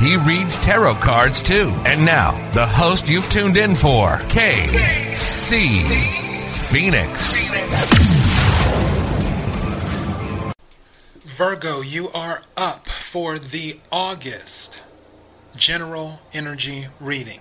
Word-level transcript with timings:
He 0.00 0.16
reads 0.16 0.58
tarot 0.58 0.96
cards 0.96 1.42
too. 1.42 1.72
And 1.86 2.04
now, 2.04 2.52
the 2.52 2.66
host 2.66 3.08
you've 3.08 3.28
tuned 3.30 3.56
in 3.56 3.74
for, 3.74 4.18
KC 4.28 5.80
Phoenix. 6.50 7.48
Virgo, 11.20 11.80
you 11.80 12.10
are 12.10 12.42
up 12.56 12.88
for 12.88 13.38
the 13.38 13.78
August 13.90 14.80
general 15.56 16.20
energy 16.32 16.86
reading. 17.00 17.40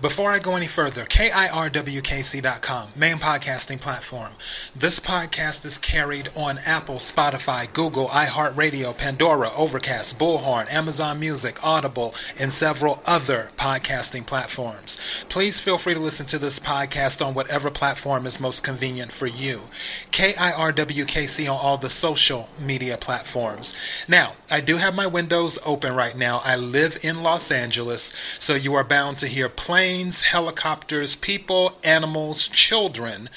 Before 0.00 0.32
I 0.32 0.40
go 0.40 0.56
any 0.56 0.66
further, 0.66 1.04
KIRWKC.com, 1.04 2.88
main 2.96 3.16
podcasting 3.18 3.80
platform. 3.80 4.32
This 4.74 4.98
podcast 4.98 5.64
is 5.64 5.78
carried 5.78 6.28
on 6.36 6.58
Apple, 6.66 6.96
Spotify, 6.96 7.72
Google, 7.72 8.08
iHeartRadio, 8.08 8.96
Pandora, 8.96 9.50
Overcast, 9.56 10.18
Bullhorn, 10.18 10.70
Amazon 10.72 11.20
Music, 11.20 11.64
Audible, 11.64 12.14
and 12.40 12.52
several 12.52 13.00
other 13.06 13.50
podcasting 13.56 14.26
platforms. 14.26 15.24
Please 15.28 15.60
feel 15.60 15.78
free 15.78 15.94
to 15.94 16.00
listen 16.00 16.26
to 16.26 16.38
this 16.38 16.58
podcast 16.58 17.24
on 17.24 17.34
whatever 17.34 17.70
platform 17.70 18.26
is 18.26 18.40
most 18.40 18.64
convenient 18.64 19.12
for 19.12 19.26
you. 19.26 19.60
KIRWKC 20.10 21.44
on 21.44 21.56
all 21.56 21.78
the 21.78 21.90
social 21.90 22.48
media 22.58 22.96
platforms. 22.96 23.72
Now, 24.08 24.32
I 24.50 24.60
do 24.60 24.78
have 24.78 24.96
my 24.96 25.06
windows 25.06 25.60
open 25.64 25.94
right 25.94 26.16
now. 26.16 26.40
I 26.44 26.56
live 26.56 26.98
in 27.04 27.22
Los 27.22 27.51
Angeles, 27.52 28.12
so 28.38 28.54
you 28.54 28.74
are 28.74 28.84
bound 28.84 29.18
to 29.18 29.28
hear 29.28 29.48
planes, 29.48 30.22
helicopters, 30.22 31.14
people, 31.14 31.78
animals, 31.84 32.48
children, 32.48 33.28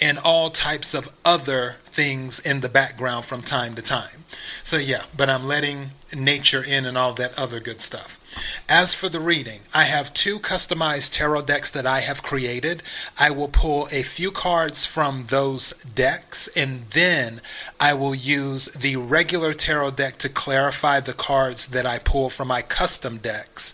and 0.00 0.18
all 0.18 0.48
types 0.50 0.94
of 0.94 1.12
other 1.24 1.76
things 1.94 2.40
in 2.40 2.60
the 2.60 2.68
background 2.68 3.24
from 3.24 3.40
time 3.40 3.76
to 3.76 3.82
time. 3.82 4.24
So, 4.64 4.76
yeah, 4.78 5.04
but 5.16 5.30
I'm 5.30 5.46
letting 5.46 5.92
nature 6.12 6.62
in 6.62 6.84
and 6.84 6.98
all 6.98 7.14
that 7.14 7.38
other 7.38 7.60
good 7.60 7.80
stuff. 7.80 8.20
As 8.68 8.94
for 8.94 9.08
the 9.08 9.20
reading, 9.20 9.60
I 9.72 9.84
have 9.84 10.12
two 10.12 10.40
customized 10.40 11.12
tarot 11.12 11.42
decks 11.42 11.70
that 11.70 11.86
I 11.86 12.00
have 12.00 12.24
created. 12.24 12.82
I 13.16 13.30
will 13.30 13.48
pull 13.48 13.86
a 13.92 14.02
few 14.02 14.32
cards 14.32 14.84
from 14.84 15.26
those 15.28 15.72
decks 15.84 16.48
and 16.56 16.88
then 16.90 17.40
I 17.78 17.94
will 17.94 18.14
use 18.14 18.66
the 18.66 18.96
regular 18.96 19.54
tarot 19.54 19.92
deck 19.92 20.18
to 20.18 20.28
clarify 20.28 20.98
the 20.98 21.12
cards 21.12 21.68
that 21.68 21.86
I 21.86 22.00
pull 22.00 22.28
from 22.28 22.48
my 22.48 22.62
custom 22.62 23.18
decks. 23.18 23.72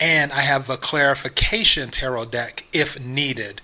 And 0.00 0.32
I 0.32 0.40
have 0.40 0.68
a 0.68 0.76
clarification 0.76 1.90
tarot 1.90 2.26
deck 2.26 2.66
if 2.72 2.98
needed, 3.04 3.60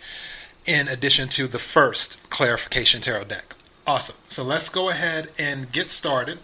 in 0.64 0.86
addition 0.86 1.28
to 1.30 1.48
the 1.48 1.58
first 1.58 2.30
clarification 2.30 3.00
tarot 3.00 3.24
deck. 3.24 3.55
Awesome. 3.86 4.16
So 4.28 4.42
let's 4.42 4.68
go 4.68 4.88
ahead 4.88 5.30
and 5.38 5.70
get 5.70 5.92
started 5.92 6.38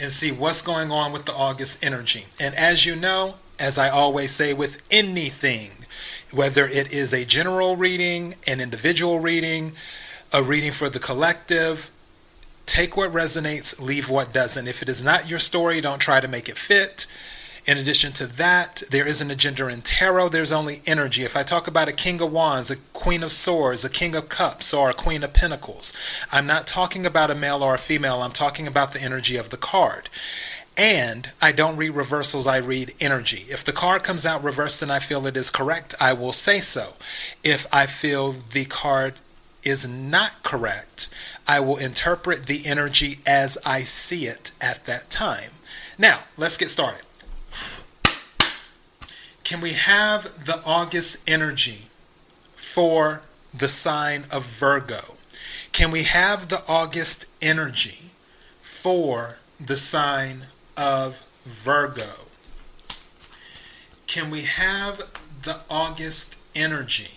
and 0.00 0.10
see 0.10 0.32
what's 0.32 0.60
going 0.60 0.90
on 0.90 1.12
with 1.12 1.24
the 1.26 1.32
August 1.32 1.84
energy. 1.84 2.26
And 2.40 2.52
as 2.56 2.84
you 2.84 2.96
know, 2.96 3.36
as 3.60 3.78
I 3.78 3.88
always 3.88 4.32
say 4.32 4.52
with 4.52 4.82
anything, 4.90 5.70
whether 6.32 6.66
it 6.66 6.92
is 6.92 7.12
a 7.12 7.24
general 7.24 7.76
reading, 7.76 8.34
an 8.44 8.60
individual 8.60 9.20
reading, 9.20 9.72
a 10.32 10.42
reading 10.42 10.72
for 10.72 10.88
the 10.88 10.98
collective, 10.98 11.92
take 12.66 12.96
what 12.96 13.12
resonates, 13.12 13.80
leave 13.80 14.10
what 14.10 14.32
doesn't. 14.32 14.66
If 14.66 14.82
it 14.82 14.88
is 14.88 15.04
not 15.04 15.30
your 15.30 15.38
story, 15.38 15.80
don't 15.80 16.00
try 16.00 16.20
to 16.20 16.26
make 16.26 16.48
it 16.48 16.58
fit. 16.58 17.06
In 17.64 17.78
addition 17.78 18.12
to 18.14 18.26
that, 18.26 18.82
there 18.90 19.06
isn't 19.06 19.30
a 19.30 19.36
gender 19.36 19.70
in 19.70 19.82
tarot, 19.82 20.30
there's 20.30 20.50
only 20.50 20.82
energy. 20.84 21.22
If 21.22 21.36
I 21.36 21.44
talk 21.44 21.68
about 21.68 21.88
a 21.88 21.92
king 21.92 22.20
of 22.20 22.32
wands, 22.32 22.72
a 22.72 22.76
queen 22.92 23.22
of 23.22 23.30
swords, 23.30 23.84
a 23.84 23.88
king 23.88 24.16
of 24.16 24.28
cups, 24.28 24.74
or 24.74 24.90
a 24.90 24.94
queen 24.94 25.22
of 25.22 25.32
pentacles, 25.32 25.92
I'm 26.32 26.46
not 26.46 26.66
talking 26.66 27.06
about 27.06 27.30
a 27.30 27.36
male 27.36 27.62
or 27.62 27.74
a 27.74 27.78
female, 27.78 28.22
I'm 28.22 28.32
talking 28.32 28.66
about 28.66 28.92
the 28.92 29.00
energy 29.00 29.36
of 29.36 29.50
the 29.50 29.56
card. 29.56 30.08
And 30.76 31.30
I 31.40 31.52
don't 31.52 31.76
read 31.76 31.90
reversals, 31.90 32.48
I 32.48 32.56
read 32.56 32.94
energy. 32.98 33.44
If 33.48 33.62
the 33.62 33.72
card 33.72 34.02
comes 34.02 34.26
out 34.26 34.42
reversed 34.42 34.82
and 34.82 34.90
I 34.90 34.98
feel 34.98 35.24
it 35.26 35.36
is 35.36 35.48
correct, 35.48 35.94
I 36.00 36.14
will 36.14 36.32
say 36.32 36.58
so. 36.58 36.94
If 37.44 37.72
I 37.72 37.86
feel 37.86 38.32
the 38.32 38.64
card 38.64 39.14
is 39.62 39.86
not 39.86 40.42
correct, 40.42 41.08
I 41.46 41.60
will 41.60 41.76
interpret 41.76 42.46
the 42.46 42.62
energy 42.66 43.20
as 43.24 43.56
I 43.64 43.82
see 43.82 44.26
it 44.26 44.50
at 44.60 44.84
that 44.86 45.10
time. 45.10 45.50
Now, 45.96 46.20
let's 46.36 46.56
get 46.56 46.70
started. 46.70 47.02
Can 49.52 49.60
we 49.60 49.74
have 49.74 50.46
the 50.46 50.62
August 50.64 51.18
energy 51.28 51.88
for 52.56 53.20
the 53.52 53.68
sign 53.68 54.24
of 54.30 54.46
Virgo? 54.46 55.16
Can 55.72 55.90
we 55.90 56.04
have 56.04 56.48
the 56.48 56.62
August 56.66 57.26
energy 57.42 58.12
for 58.62 59.36
the 59.60 59.76
sign 59.76 60.46
of 60.74 61.26
Virgo? 61.44 62.30
Can 64.06 64.30
we 64.30 64.44
have 64.44 64.96
the 65.42 65.60
August 65.68 66.40
energy 66.54 67.10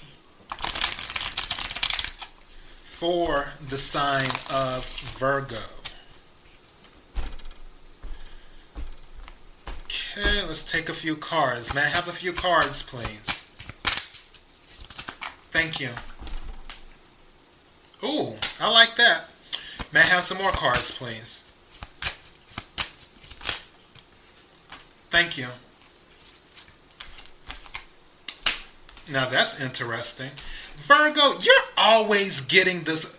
for 2.83 3.53
the 3.65 3.77
sign 3.77 4.27
of 4.51 4.85
Virgo? 5.17 5.74
Okay, 10.17 10.41
let's 10.43 10.63
take 10.63 10.87
a 10.87 10.93
few 10.93 11.17
cards. 11.17 11.73
May 11.73 11.81
I 11.81 11.89
have 11.89 12.07
a 12.07 12.13
few 12.13 12.31
cards, 12.31 12.81
please? 12.81 13.43
Thank 15.51 15.81
you. 15.81 15.89
Ooh, 18.01 18.35
I 18.61 18.69
like 18.69 18.95
that. 18.95 19.29
May 19.91 19.99
I 19.99 20.05
have 20.05 20.23
some 20.23 20.37
more 20.37 20.51
cards, 20.51 20.91
please? 20.91 21.41
Thank 25.09 25.37
you. 25.37 25.47
Now 29.11 29.27
that's 29.27 29.59
interesting. 29.59 30.31
Virgo, 30.77 31.33
you're 31.41 31.55
always 31.77 32.39
getting 32.39 32.83
this. 32.83 33.17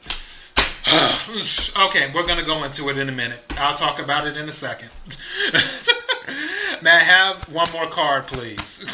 okay, 1.77 2.11
we're 2.15 2.27
going 2.27 2.39
to 2.39 2.45
go 2.45 2.65
into 2.65 2.89
it 2.89 2.97
in 2.97 3.11
a 3.11 3.13
minute. 3.13 3.41
I'll 3.59 3.77
talk 3.77 3.99
about 3.99 4.27
it 4.27 4.39
in 4.39 4.49
a 4.49 4.53
second. 4.53 4.91
Have 6.95 7.53
one 7.53 7.67
more 7.73 7.87
card, 7.87 8.27
please? 8.27 8.85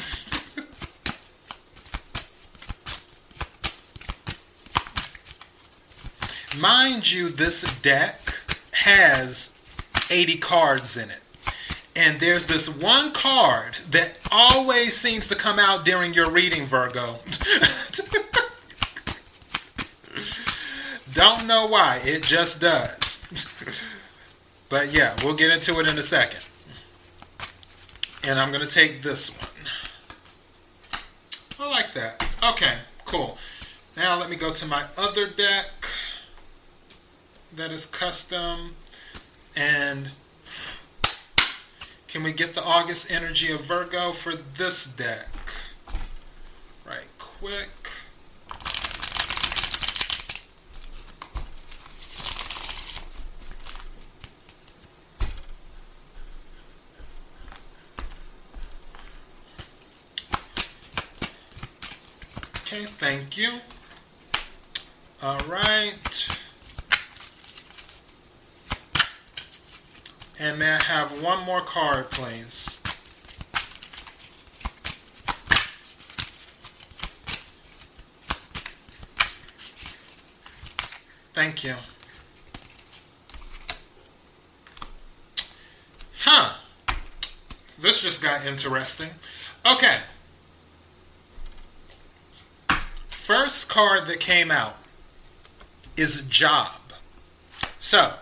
Mind 6.61 7.11
you, 7.11 7.29
this 7.29 7.63
deck 7.81 8.19
has 8.73 9.59
80 10.11 10.39
cards 10.39 10.97
in 10.97 11.11
it. 11.11 11.21
And 11.95 12.21
there's 12.21 12.47
this 12.47 12.69
one 12.69 13.13
card 13.13 13.77
that 13.91 14.19
always 14.31 14.97
seems 14.97 15.27
to 15.29 15.35
come 15.35 15.59
out 15.59 15.85
during 15.85 16.15
your 16.15 16.31
reading, 16.31 16.65
Virgo. 16.65 17.19
Don't 21.13 21.47
know 21.47 21.67
why, 21.67 22.01
it 22.05 22.23
just 22.23 22.61
does. 22.61 23.79
but 24.71 24.93
yeah, 24.93 25.15
we'll 25.23 25.35
get 25.35 25.53
into 25.53 25.79
it 25.81 25.87
in 25.87 25.99
a 25.99 26.03
second. 26.03 26.49
And 28.25 28.39
I'm 28.39 28.53
going 28.53 28.67
to 28.67 28.73
take 28.73 29.03
this 29.03 29.31
one. 29.41 29.67
I 31.59 31.71
like 31.71 31.93
that. 31.95 32.25
Okay, 32.43 32.79
cool. 33.05 33.39
Now 33.97 34.19
let 34.19 34.31
me 34.31 34.37
go 34.37 34.53
to 34.53 34.67
my 34.67 34.85
other 34.97 35.29
deck 35.29 35.71
that 37.55 37.71
is 37.71 37.87
custom. 37.87 38.75
And 39.57 40.11
can 42.09 42.23
we 42.23 42.33
get 42.33 42.55
the 42.55 42.65
August 42.65 43.11
energy 43.11 43.53
of 43.53 43.63
Virgo 43.63 44.13
for 44.13 44.35
this 44.35 44.87
deck? 44.87 45.29
Right 46.87 47.09
quick. 47.19 47.82
Okay, 62.73 62.87
thank 62.87 63.37
you. 63.37 63.61
All 65.23 65.39
right. 65.41 66.39
And 70.41 70.59
may 70.59 70.71
I 70.71 70.83
have 70.85 71.23
one 71.23 71.45
more 71.45 71.61
card, 71.61 72.11
please? 72.11 72.81
Thank 81.35 81.65
you. 81.65 81.75
Huh. 86.21 86.55
This 87.79 88.01
just 88.01 88.23
got 88.23 88.47
interesting. 88.47 89.11
Okay. 89.71 89.99
First 93.33 93.71
card 93.71 94.09
that 94.09 94.21
came 94.21 94.51
out 94.51 94.77
is 95.97 96.21
job. 96.29 96.93
So, 97.79 98.13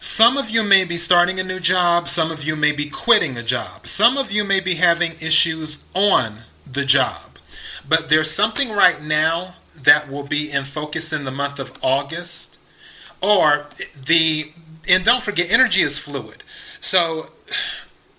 some 0.00 0.36
of 0.36 0.50
you 0.50 0.64
may 0.64 0.84
be 0.84 0.96
starting 0.96 1.38
a 1.38 1.44
new 1.44 1.60
job, 1.60 2.08
some 2.08 2.32
of 2.32 2.42
you 2.42 2.56
may 2.56 2.72
be 2.72 2.90
quitting 2.90 3.36
a 3.36 3.44
job, 3.44 3.86
some 3.86 4.18
of 4.18 4.32
you 4.32 4.44
may 4.44 4.58
be 4.58 4.74
having 4.74 5.12
issues 5.12 5.84
on 5.94 6.38
the 6.68 6.84
job. 6.84 7.38
But 7.88 8.08
there's 8.08 8.28
something 8.28 8.72
right 8.72 9.00
now 9.00 9.54
that 9.80 10.10
will 10.10 10.26
be 10.26 10.50
in 10.50 10.64
focus 10.64 11.12
in 11.12 11.22
the 11.22 11.30
month 11.30 11.60
of 11.60 11.72
August. 11.80 12.58
Or 13.20 13.66
the, 13.94 14.50
and 14.88 15.04
don't 15.04 15.22
forget, 15.22 15.48
energy 15.48 15.82
is 15.82 16.00
fluid. 16.00 16.42
So 16.80 17.26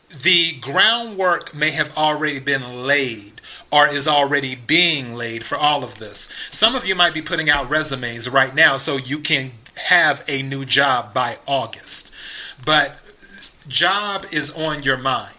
the 0.08 0.54
groundwork 0.62 1.54
may 1.54 1.72
have 1.72 1.98
already 1.98 2.40
been 2.40 2.86
laid 2.88 3.33
or 3.74 3.88
is 3.88 4.08
already 4.08 4.56
being 4.56 5.16
laid 5.16 5.44
for 5.44 5.58
all 5.58 5.84
of 5.84 5.98
this. 5.98 6.20
Some 6.52 6.76
of 6.76 6.86
you 6.86 6.94
might 6.94 7.16
be 7.16 7.24
putting 7.24 7.50
out 7.50 7.70
resumes 7.70 8.30
right 8.30 8.54
now 8.54 8.78
so 8.78 8.98
you 8.98 9.18
can 9.18 9.52
have 9.88 10.24
a 10.28 10.44
new 10.44 10.64
job 10.64 11.12
by 11.12 11.38
August. 11.48 12.14
But 12.64 13.02
job 13.68 14.26
is 14.32 14.52
on 14.56 14.84
your 14.84 14.98
mind 14.98 15.34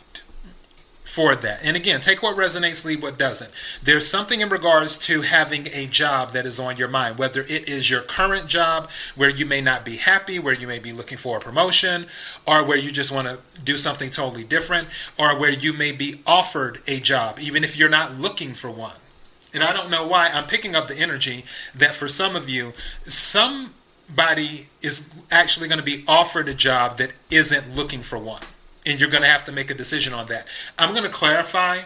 for 1.14 1.36
that. 1.36 1.60
And 1.62 1.76
again, 1.76 2.00
take 2.00 2.24
what 2.24 2.36
resonates, 2.36 2.84
leave 2.84 3.00
what 3.00 3.16
doesn't. 3.16 3.52
There's 3.80 4.04
something 4.04 4.40
in 4.40 4.48
regards 4.48 4.98
to 5.06 5.20
having 5.20 5.68
a 5.68 5.86
job 5.86 6.32
that 6.32 6.44
is 6.44 6.58
on 6.58 6.76
your 6.76 6.88
mind, 6.88 7.18
whether 7.18 7.42
it 7.42 7.68
is 7.68 7.88
your 7.88 8.00
current 8.00 8.48
job 8.48 8.90
where 9.14 9.30
you 9.30 9.46
may 9.46 9.60
not 9.60 9.84
be 9.84 9.96
happy, 9.96 10.40
where 10.40 10.54
you 10.54 10.66
may 10.66 10.80
be 10.80 10.90
looking 10.90 11.16
for 11.16 11.36
a 11.36 11.40
promotion, 11.40 12.06
or 12.48 12.64
where 12.64 12.76
you 12.76 12.90
just 12.90 13.12
want 13.12 13.28
to 13.28 13.38
do 13.62 13.76
something 13.76 14.10
totally 14.10 14.42
different, 14.42 14.88
or 15.16 15.38
where 15.38 15.52
you 15.52 15.72
may 15.72 15.92
be 15.92 16.20
offered 16.26 16.80
a 16.88 16.98
job, 16.98 17.38
even 17.40 17.62
if 17.62 17.78
you're 17.78 17.88
not 17.88 18.16
looking 18.16 18.52
for 18.52 18.68
one. 18.68 18.96
And 19.54 19.62
I 19.62 19.72
don't 19.72 19.90
know 19.90 20.04
why 20.04 20.30
I'm 20.30 20.48
picking 20.48 20.74
up 20.74 20.88
the 20.88 20.96
energy 20.96 21.44
that 21.76 21.94
for 21.94 22.08
some 22.08 22.34
of 22.34 22.50
you, 22.50 22.72
somebody 23.04 24.66
is 24.82 25.08
actually 25.30 25.68
going 25.68 25.78
to 25.78 25.84
be 25.84 26.02
offered 26.08 26.48
a 26.48 26.54
job 26.54 26.98
that 26.98 27.12
isn't 27.30 27.76
looking 27.76 28.00
for 28.00 28.18
one 28.18 28.42
and 28.86 29.00
you're 29.00 29.10
going 29.10 29.22
to 29.22 29.28
have 29.28 29.44
to 29.46 29.52
make 29.52 29.70
a 29.70 29.74
decision 29.74 30.12
on 30.12 30.26
that. 30.26 30.46
I'm 30.78 30.90
going 30.90 31.04
to 31.04 31.10
clarify 31.10 31.82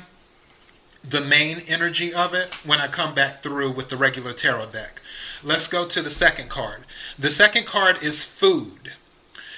the 1.02 1.20
main 1.20 1.58
energy 1.68 2.12
of 2.12 2.34
it 2.34 2.52
when 2.64 2.80
I 2.80 2.88
come 2.88 3.14
back 3.14 3.42
through 3.42 3.72
with 3.72 3.88
the 3.88 3.96
regular 3.96 4.32
tarot 4.32 4.70
deck. 4.70 5.00
Let's 5.42 5.68
go 5.68 5.86
to 5.86 6.02
the 6.02 6.10
second 6.10 6.50
card. 6.50 6.84
The 7.18 7.30
second 7.30 7.66
card 7.66 8.02
is 8.02 8.24
food. 8.24 8.92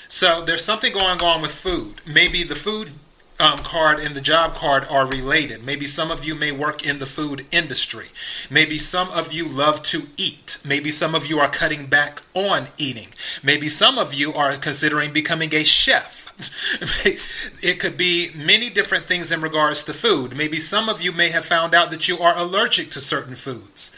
So 0.09 0.43
there's 0.43 0.65
something 0.65 0.93
going 0.93 1.23
on 1.23 1.41
with 1.41 1.53
food. 1.53 2.01
Maybe 2.07 2.43
the 2.43 2.57
food 2.57 2.93
um, 3.41 3.61
card 3.61 3.99
and 3.99 4.15
the 4.15 4.21
job 4.21 4.55
card 4.55 4.87
are 4.91 5.07
related. 5.07 5.65
Maybe 5.65 5.87
some 5.87 6.11
of 6.11 6.25
you 6.25 6.35
may 6.35 6.53
work 6.53 6.87
in 6.87 6.99
the 6.99 7.07
food 7.07 7.47
industry. 7.51 8.09
Maybe 8.51 8.77
some 8.77 9.09
of 9.11 9.33
you 9.33 9.49
love 9.49 9.83
to 9.85 10.03
eat. 10.17 10.59
Maybe 10.65 10.91
some 10.91 11.15
of 11.15 11.27
you 11.27 11.39
are 11.39 11.49
cutting 11.49 11.87
back 11.87 12.21
on 12.35 12.67
eating. 12.77 13.09
Maybe 13.43 13.69
some 13.69 13.99
of 13.99 14.13
you 14.13 14.35
are 14.35 14.53
considering 14.53 15.13
becoming 15.13 15.55
a 15.55 15.65
chef. 15.65 16.30
it 17.63 17.81
could 17.81 17.97
be 17.97 18.31
many 18.35 18.71
different 18.71 19.05
things 19.05 19.33
in 19.33 19.41
regards 19.41 19.85
to 19.85 19.93
food. 19.93 20.37
Maybe 20.37 20.59
some 20.59 20.89
of 20.89 21.01
you 21.01 21.13
may 21.13 21.31
have 21.31 21.45
found 21.45 21.75
out 21.75 21.91
that 21.91 22.09
you 22.09 22.19
are 22.19 22.37
allergic 22.37 22.91
to 22.93 23.01
certain 23.01 23.35
foods. 23.35 23.97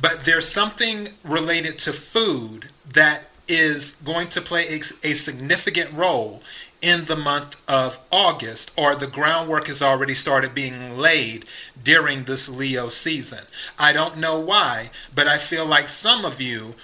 But 0.00 0.24
there's 0.24 0.48
something 0.48 1.08
related 1.22 1.78
to 1.80 1.92
food 1.92 2.70
that 2.88 3.30
is 3.46 3.92
going 4.04 4.28
to 4.28 4.40
play 4.40 4.66
a, 4.68 4.76
a 4.76 5.14
significant 5.14 5.92
role 5.92 6.42
in 6.80 7.06
the 7.06 7.16
month 7.16 7.56
of 7.66 7.98
August, 8.12 8.70
or 8.76 8.94
the 8.94 9.06
groundwork 9.06 9.68
has 9.68 9.82
already 9.82 10.12
started 10.12 10.54
being 10.54 10.98
laid 10.98 11.46
during 11.82 12.24
this 12.24 12.46
Leo 12.46 12.88
season. 12.88 13.44
I 13.78 13.94
don't 13.94 14.18
know 14.18 14.38
why, 14.38 14.90
but 15.14 15.26
I 15.26 15.38
feel 15.38 15.64
like 15.64 15.88
some 15.88 16.26
of 16.26 16.42
you 16.42 16.74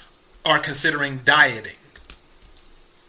are 0.45 0.59
considering 0.59 1.21
dieting 1.23 1.77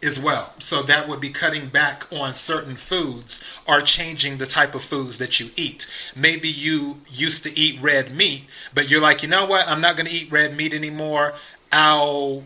as 0.03 0.19
well. 0.19 0.53
So 0.59 0.81
that 0.83 1.07
would 1.07 1.19
be 1.19 1.30
cutting 1.30 1.68
back 1.68 2.12
on 2.12 2.33
certain 2.33 2.75
foods 2.75 3.44
or 3.68 3.81
changing 3.81 4.38
the 4.38 4.45
type 4.45 4.74
of 4.75 4.81
foods 4.81 5.18
that 5.19 5.39
you 5.39 5.50
eat. 5.56 5.89
Maybe 6.15 6.50
you 6.50 7.01
used 7.09 7.44
to 7.44 7.57
eat 7.57 7.81
red 7.81 8.15
meat, 8.15 8.45
but 8.74 8.89
you're 8.89 9.01
like, 9.01 9.24
you 9.24 9.30
know 9.30 9.45
what? 9.45 9.68
I'm 9.68 9.81
not 9.81 9.95
going 9.95 10.07
to 10.07 10.13
eat 10.13 10.31
red 10.31 10.56
meat 10.56 10.74
anymore. 10.74 11.33
I'll, 11.71 12.44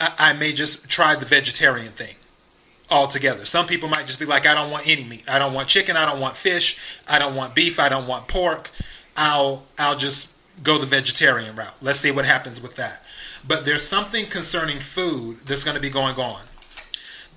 I 0.00 0.32
may 0.34 0.52
just 0.52 0.88
try 0.88 1.14
the 1.14 1.26
vegetarian 1.26 1.92
thing 1.92 2.16
altogether. 2.90 3.44
Some 3.44 3.66
people 3.66 3.88
might 3.88 4.06
just 4.06 4.18
be 4.18 4.26
like, 4.26 4.46
I 4.46 4.54
don't 4.54 4.70
want 4.70 4.88
any 4.88 5.04
meat. 5.04 5.24
I 5.28 5.38
don't 5.38 5.54
want 5.54 5.68
chicken. 5.68 5.96
I 5.96 6.06
don't 6.06 6.20
want 6.20 6.36
fish. 6.36 7.00
I 7.08 7.18
don't 7.18 7.34
want 7.34 7.54
beef. 7.54 7.80
I 7.80 7.88
don't 7.88 8.06
want 8.06 8.28
pork. 8.28 8.70
I'll, 9.16 9.66
I'll 9.78 9.96
just 9.96 10.34
go 10.62 10.78
the 10.78 10.86
vegetarian 10.86 11.56
route. 11.56 11.74
Let's 11.80 12.00
see 12.00 12.10
what 12.10 12.26
happens 12.26 12.60
with 12.60 12.76
that. 12.76 13.02
But 13.46 13.64
there's 13.64 13.86
something 13.86 14.26
concerning 14.26 14.78
food 14.78 15.40
that's 15.46 15.64
going 15.64 15.74
to 15.76 15.80
be 15.80 15.88
going 15.88 16.16
on 16.16 16.40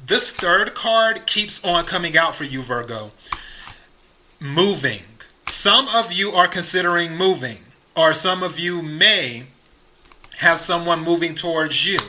this 0.05 0.31
third 0.31 0.73
card 0.73 1.25
keeps 1.25 1.63
on 1.63 1.85
coming 1.85 2.17
out 2.17 2.35
for 2.35 2.43
you, 2.43 2.61
Virgo. 2.61 3.11
Moving. 4.39 5.03
Some 5.47 5.87
of 5.95 6.11
you 6.11 6.31
are 6.31 6.47
considering 6.47 7.15
moving, 7.15 7.59
or 7.95 8.13
some 8.13 8.43
of 8.43 8.59
you 8.59 8.81
may 8.81 9.43
have 10.37 10.57
someone 10.57 11.03
moving 11.03 11.35
towards 11.35 11.85
you. 11.85 11.99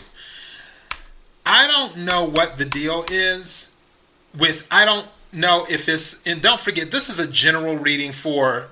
I 1.47 1.67
don't 1.67 2.05
know 2.05 2.25
what 2.25 2.57
the 2.57 2.65
deal 2.65 3.05
is 3.11 3.77
with, 4.37 4.67
I 4.71 4.85
don't 4.85 5.07
know 5.33 5.67
if 5.71 5.89
it's, 5.89 6.27
and 6.27 6.41
don't 6.41 6.61
forget, 6.61 6.91
this 6.91 7.09
is 7.09 7.21
a 7.21 7.31
general 7.31 7.77
reading 7.77 8.13
for 8.13 8.71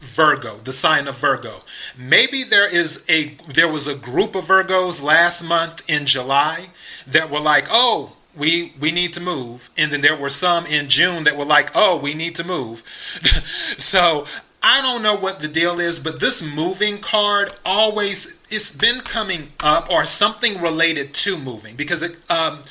Virgo, 0.00 0.56
the 0.58 0.72
sign 0.72 1.08
of 1.08 1.18
Virgo. 1.18 1.62
Maybe 1.98 2.44
there 2.44 2.68
is 2.72 3.04
a 3.08 3.34
there 3.52 3.68
was 3.68 3.88
a 3.88 3.94
group 3.94 4.34
of 4.34 4.44
Virgos 4.44 5.02
last 5.02 5.42
month 5.42 5.88
in 5.88 6.04
July 6.04 6.68
that 7.06 7.30
were 7.30 7.40
like, 7.40 7.66
"Oh, 7.70 8.15
we 8.36 8.72
we 8.80 8.92
need 8.92 9.14
to 9.14 9.20
move. 9.20 9.70
And 9.78 9.90
then 9.90 10.00
there 10.00 10.16
were 10.16 10.30
some 10.30 10.66
in 10.66 10.88
june 10.88 11.24
that 11.24 11.36
were 11.36 11.44
like 11.44 11.70
oh 11.74 11.98
we 11.98 12.14
need 12.14 12.34
to 12.36 12.44
move. 12.44 12.82
So 13.78 14.26
i 14.62 14.80
don't 14.80 15.02
know 15.02 15.14
what 15.14 15.40
the 15.40 15.48
deal 15.48 15.78
is 15.78 16.00
but 16.00 16.18
this 16.18 16.42
moving 16.42 16.98
card 16.98 17.50
always 17.64 18.42
it's 18.50 18.72
been 18.74 19.00
coming 19.00 19.48
up 19.62 19.90
or 19.90 20.04
something 20.04 20.60
related 20.60 21.12
to 21.14 21.38
moving 21.38 21.76
because 21.76 22.02
it 22.02 22.16
um, 22.30 22.62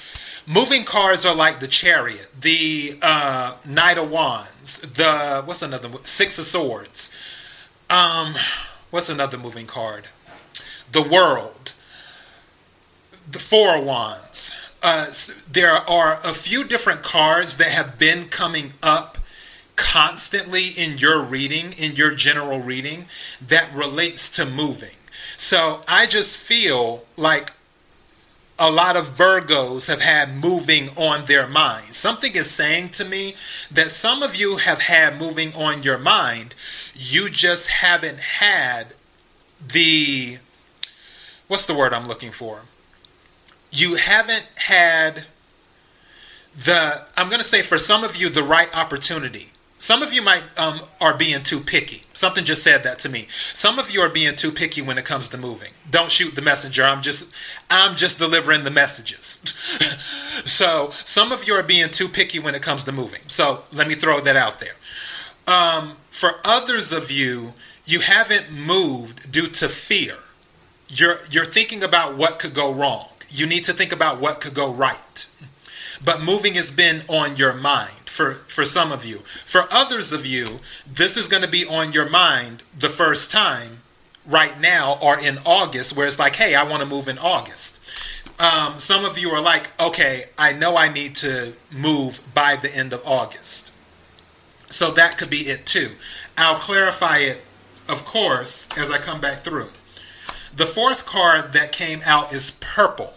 moving 0.48 0.84
cards 0.84 1.26
are 1.26 1.36
like 1.36 1.60
the 1.60 1.68
chariot 1.68 2.30
the 2.42 2.98
uh, 3.02 3.56
knight 3.66 3.98
of 3.98 4.10
wands 4.12 4.80
the 4.82 5.44
what's 5.46 5.62
another 5.62 5.90
six 6.04 6.38
of 6.40 6.46
swords. 6.46 7.16
Um 7.90 8.36
what's 8.90 9.10
another 9.10 9.38
moving 9.38 9.68
card? 9.68 10.08
The 10.92 11.02
world 11.02 11.74
the 13.30 13.40
four 13.40 13.78
of 13.78 13.86
wands 13.86 14.45
uh, 14.86 15.12
there 15.52 15.72
are 15.72 16.20
a 16.24 16.36
few 16.36 16.64
different 16.64 17.02
cards 17.02 17.58
that 17.58 17.70
have 17.70 17.98
been 17.98 18.26
coming 18.26 18.74
up 18.84 19.18
constantly 19.76 20.68
in 20.68 21.00
your 21.00 21.24
reading, 21.24 21.74
in 21.74 21.96
your 21.96 22.14
general 22.14 22.60
reading, 22.60 23.08
that 23.46 23.74
relates 23.74 24.30
to 24.30 24.46
moving. 24.46 24.96
So 25.38 25.82
I 25.88 26.06
just 26.06 26.38
feel 26.38 27.04
like 27.18 27.50
a 28.60 28.70
lot 28.70 28.96
of 28.96 29.18
Virgos 29.18 29.88
have 29.88 30.02
had 30.02 30.36
moving 30.36 30.90
on 30.96 31.26
their 31.26 31.48
mind. 31.48 31.86
Something 31.86 32.36
is 32.36 32.52
saying 32.52 32.90
to 32.90 33.06
me 33.06 33.34
that 33.72 33.90
some 33.90 34.22
of 34.22 34.36
you 34.36 34.58
have 34.58 34.82
had 34.82 35.20
moving 35.20 35.52
on 35.56 35.82
your 35.82 35.98
mind. 35.98 36.54
You 36.94 37.32
just 37.32 37.70
haven't 37.70 38.20
had 38.20 38.94
the, 39.68 40.38
what's 41.48 41.66
the 41.66 41.74
word 41.74 41.92
I'm 41.92 42.08
looking 42.08 42.32
for? 42.32 42.62
You 43.76 43.96
haven't 43.96 44.46
had 44.56 45.26
the 46.56 47.06
i'm 47.18 47.28
going 47.28 47.42
to 47.42 47.48
say 47.48 47.62
for 47.62 47.78
some 47.78 48.04
of 48.04 48.16
you 48.16 48.30
the 48.30 48.44
right 48.44 48.76
opportunity. 48.76 49.50
Some 49.78 50.02
of 50.02 50.14
you 50.14 50.22
might 50.22 50.44
um, 50.58 50.80
are 51.02 51.18
being 51.18 51.44
too 51.44 51.60
picky. 51.60 52.04
Something 52.14 52.46
just 52.46 52.64
said 52.64 52.84
that 52.84 52.98
to 53.00 53.10
me. 53.10 53.26
Some 53.30 53.78
of 53.78 53.92
you 53.92 54.00
are 54.02 54.10
being 54.10 54.36
too 54.36 54.52
picky 54.52 54.82
when 54.82 54.98
it 54.98 55.04
comes 55.04 55.28
to 55.30 55.38
moving. 55.38 55.72
Don't 55.92 56.10
shoot 56.10 56.34
the 56.34 56.42
messenger. 56.42 56.84
I'm 56.84 57.02
just 57.02 57.28
i'm 57.70 57.96
just 57.96 58.18
delivering 58.18 58.64
the 58.64 58.72
messages. 58.72 59.40
So 60.44 60.92
some 61.06 61.32
of 61.32 61.48
you 61.48 61.54
are 61.54 61.64
being 61.64 61.90
too 61.90 62.10
picky 62.10 62.40
when 62.40 62.56
it 62.56 62.62
comes 62.62 62.84
to 62.84 62.92
moving. 62.92 63.22
So 63.28 63.64
let 63.72 63.88
me 63.88 63.96
throw 63.96 64.20
that 64.20 64.36
out 64.36 64.60
there. 64.60 64.74
Um, 65.48 65.94
for 66.10 66.42
others 66.44 66.92
of 66.92 67.10
you 67.10 67.54
you 67.86 68.02
haven't 68.02 68.52
moved 68.52 69.32
due 69.32 69.48
to 69.48 69.70
fear. 69.70 70.16
You're 70.90 71.20
you're 71.32 71.46
thinking 71.46 71.84
about 71.84 72.18
what 72.18 72.40
could 72.40 72.54
go 72.54 72.74
wrong 72.74 73.08
you 73.40 73.46
need 73.46 73.64
to 73.66 73.74
think 73.74 73.92
about 73.92 74.20
what 74.20 74.42
could 74.42 74.54
go 74.54 74.72
right. 74.72 75.28
But 76.04 76.24
moving 76.24 76.56
has 76.56 76.72
been 76.72 77.04
on 77.08 77.36
your 77.36 77.54
mind 77.54 78.10
for, 78.10 78.34
for 78.34 78.66
some 78.66 78.92
of 78.92 79.06
you. 79.06 79.20
For 79.20 79.64
others 79.72 80.12
of 80.12 80.26
you, 80.26 80.60
this 80.86 81.18
is 81.18 81.28
going 81.28 81.44
to 81.44 81.50
be 81.50 81.66
on 81.66 81.92
your 81.92 82.10
mind 82.10 82.64
the 82.78 82.90
first 82.90 83.32
time 83.32 83.80
right 84.26 84.60
now 84.60 84.98
or 85.02 85.20
in 85.20 85.38
August, 85.46 85.96
where 85.96 86.08
it's 86.08 86.20
like, 86.20 86.36
hey, 86.36 86.56
I 86.56 86.64
want 86.64 86.82
to 86.82 86.90
move 86.90 87.08
in 87.08 87.18
August. 87.18 87.80
Um, 88.40 88.80
some 88.80 89.06
of 89.06 89.18
you 89.18 89.30
are 89.30 89.42
like, 89.42 89.70
okay, 89.82 90.26
I 90.38 90.52
know 90.52 90.76
I 90.76 90.92
need 90.92 91.16
to 91.18 91.54
move 91.72 92.28
by 92.34 92.58
the 92.58 92.76
end 92.76 92.92
of 92.92 93.02
August. 93.06 93.72
So 94.68 94.92
that 94.92 95.18
could 95.18 95.30
be 95.30 95.48
it 95.48 95.66
too. 95.66 95.92
I'll 96.38 96.56
clarify 96.56 97.20
it, 97.20 97.44
of 97.88 98.04
course, 98.04 98.68
as 98.78 98.92
I 98.92 98.98
come 98.98 99.22
back 99.22 99.40
through. 99.40 99.70
The 100.56 100.66
fourth 100.66 101.06
card 101.06 101.54
that 101.54 101.72
came 101.72 102.02
out 102.06 102.34
is 102.34 102.52
purple. 102.60 103.14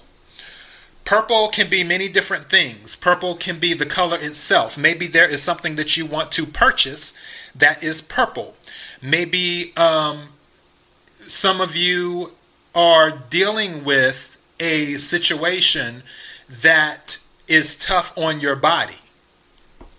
Purple 1.08 1.48
can 1.48 1.70
be 1.70 1.82
many 1.82 2.10
different 2.10 2.50
things. 2.50 2.94
Purple 2.94 3.34
can 3.34 3.58
be 3.58 3.72
the 3.72 3.86
color 3.86 4.18
itself. 4.18 4.76
Maybe 4.76 5.06
there 5.06 5.26
is 5.26 5.42
something 5.42 5.76
that 5.76 5.96
you 5.96 6.04
want 6.04 6.30
to 6.32 6.44
purchase 6.44 7.14
that 7.54 7.82
is 7.82 8.02
purple. 8.02 8.56
Maybe 9.00 9.72
um, 9.74 10.28
some 11.20 11.62
of 11.62 11.74
you 11.74 12.32
are 12.74 13.10
dealing 13.10 13.84
with 13.84 14.36
a 14.60 14.96
situation 14.96 16.02
that 16.46 17.20
is 17.48 17.74
tough 17.74 18.12
on 18.18 18.40
your 18.40 18.54
body 18.54 19.00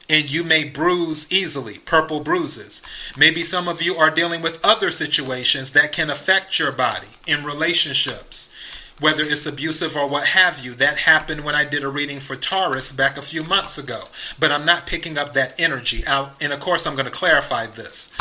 and 0.09 0.31
you 0.31 0.43
may 0.43 0.63
bruise 0.63 1.31
easily, 1.31 1.79
purple 1.79 2.19
bruises. 2.19 2.81
Maybe 3.17 3.41
some 3.41 3.67
of 3.67 3.81
you 3.81 3.95
are 3.95 4.09
dealing 4.09 4.43
with 4.43 4.63
other 4.63 4.89
situations 4.89 5.71
that 5.71 5.91
can 5.91 6.09
affect 6.09 6.57
your 6.57 6.71
body 6.71 7.07
in 7.27 7.43
relationships, 7.43 8.53
whether 8.99 9.23
it's 9.23 9.45
abusive 9.45 9.95
or 9.95 10.07
what 10.07 10.27
have 10.27 10.63
you. 10.63 10.73
That 10.73 10.99
happened 10.99 11.43
when 11.43 11.55
I 11.55 11.65
did 11.65 11.83
a 11.83 11.89
reading 11.89 12.19
for 12.19 12.35
Taurus 12.35 12.91
back 12.91 13.17
a 13.17 13.21
few 13.21 13.43
months 13.43 13.77
ago, 13.77 14.03
but 14.39 14.51
I'm 14.51 14.65
not 14.65 14.87
picking 14.87 15.17
up 15.17 15.33
that 15.33 15.59
energy 15.59 16.05
out. 16.05 16.41
And 16.41 16.53
of 16.53 16.59
course, 16.59 16.85
I'm 16.85 16.95
going 16.95 17.05
to 17.05 17.11
clarify 17.11 17.65
this. 17.67 18.11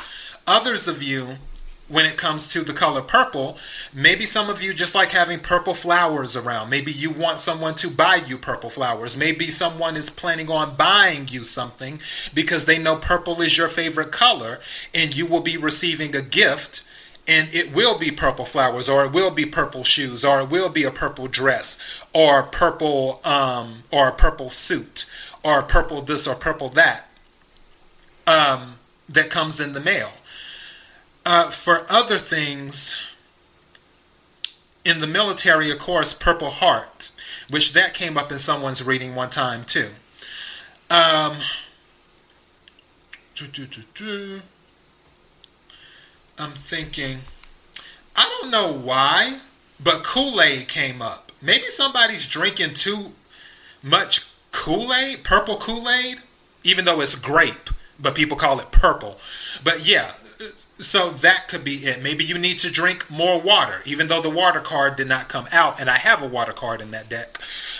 Others 0.46 0.88
of 0.88 1.02
you 1.02 1.36
when 1.88 2.04
it 2.04 2.16
comes 2.18 2.46
to 2.48 2.60
the 2.60 2.72
color 2.72 3.00
purple. 3.00 3.56
Maybe 3.94 4.24
some 4.24 4.50
of 4.50 4.62
you 4.62 4.74
just 4.74 4.94
like 4.94 5.12
having 5.12 5.40
purple 5.40 5.74
flowers 5.74 6.36
around. 6.36 6.70
Maybe 6.70 6.92
you 6.92 7.10
want 7.10 7.38
someone 7.38 7.74
to 7.76 7.90
buy 7.90 8.16
you 8.16 8.38
purple 8.38 8.70
flowers. 8.70 9.16
Maybe 9.16 9.46
someone 9.46 9.96
is 9.96 10.10
planning 10.10 10.50
on 10.50 10.76
buying 10.76 11.28
you 11.28 11.44
something 11.44 12.00
because 12.34 12.66
they 12.66 12.78
know 12.78 12.96
purple 12.96 13.40
is 13.40 13.56
your 13.56 13.68
favorite 13.68 14.12
color 14.12 14.60
and 14.94 15.16
you 15.16 15.26
will 15.26 15.40
be 15.40 15.56
receiving 15.56 16.14
a 16.14 16.22
gift 16.22 16.82
and 17.28 17.48
it 17.52 17.74
will 17.74 17.98
be 17.98 18.10
purple 18.10 18.44
flowers 18.44 18.88
or 18.88 19.04
it 19.04 19.12
will 19.12 19.30
be 19.30 19.44
purple 19.44 19.84
shoes 19.84 20.24
or 20.24 20.40
it 20.40 20.48
will 20.48 20.70
be 20.70 20.84
a 20.84 20.90
purple 20.90 21.28
dress 21.28 22.04
or 22.14 22.42
purple 22.42 23.20
um, 23.24 23.82
or 23.92 24.08
a 24.08 24.12
purple 24.12 24.50
suit 24.50 25.06
or 25.44 25.62
purple 25.62 26.00
this 26.02 26.26
or 26.26 26.34
purple 26.34 26.68
that 26.70 27.08
um, 28.26 28.78
that 29.08 29.30
comes 29.30 29.60
in 29.60 29.74
the 29.74 29.80
mail 29.80 30.10
uh, 31.28 31.50
for 31.50 31.84
other 31.90 32.18
things, 32.18 32.94
in 34.82 35.00
the 35.00 35.06
military, 35.06 35.70
of 35.70 35.78
course, 35.78 36.14
Purple 36.14 36.48
Heart, 36.48 37.10
which 37.50 37.74
that 37.74 37.92
came 37.92 38.16
up 38.16 38.32
in 38.32 38.38
someone's 38.38 38.82
reading 38.82 39.14
one 39.14 39.28
time 39.28 39.64
too. 39.64 39.90
Um, 40.88 41.36
I'm 46.38 46.52
thinking, 46.52 47.20
I 48.14 48.28
don't 48.40 48.50
know 48.50 48.72
why, 48.72 49.40
but 49.82 50.04
Kool 50.04 50.40
Aid 50.40 50.68
came 50.68 51.02
up. 51.02 51.32
Maybe 51.42 51.66
somebody's 51.66 52.26
drinking 52.26 52.74
too 52.74 53.12
much 53.82 54.26
Kool 54.52 54.92
Aid, 54.92 55.24
purple 55.24 55.56
Kool 55.56 55.88
Aid, 55.88 56.18
even 56.62 56.84
though 56.84 57.00
it's 57.00 57.16
grape, 57.16 57.70
but 57.98 58.14
people 58.14 58.36
call 58.36 58.60
it 58.60 58.70
purple. 58.70 59.18
But 59.64 59.86
yeah, 59.86 60.12
so 60.78 61.10
that 61.10 61.48
could 61.48 61.64
be 61.64 61.76
it. 61.86 62.02
Maybe 62.02 62.24
you 62.24 62.38
need 62.38 62.58
to 62.58 62.70
drink 62.70 63.10
more 63.10 63.40
water, 63.40 63.80
even 63.84 64.06
though 64.08 64.20
the 64.20 64.30
water 64.30 64.60
card 64.60 64.96
did 64.96 65.08
not 65.08 65.28
come 65.28 65.46
out, 65.52 65.80
and 65.80 65.90
I 65.90 65.98
have 65.98 66.22
a 66.22 66.28
water 66.28 66.52
card 66.52 66.80
in 66.80 66.92
that 66.92 67.08
deck. 67.08 67.38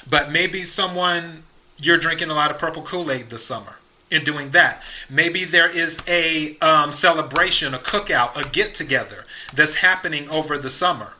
But 0.08 0.32
maybe 0.32 0.62
someone 0.62 1.44
you're 1.80 1.98
drinking 1.98 2.30
a 2.30 2.34
lot 2.34 2.50
of 2.50 2.58
purple 2.58 2.82
Kool 2.82 3.10
Aid 3.10 3.30
this 3.30 3.44
summer 3.44 3.76
in 4.10 4.24
doing 4.24 4.50
that. 4.50 4.82
Maybe 5.10 5.44
there 5.44 5.68
is 5.68 6.00
a 6.08 6.56
um, 6.58 6.92
celebration, 6.92 7.74
a 7.74 7.78
cookout, 7.78 8.36
a 8.40 8.48
get 8.50 8.74
together 8.74 9.24
that's 9.54 9.76
happening 9.76 10.28
over 10.30 10.58
the 10.58 10.70
summer, 10.70 11.14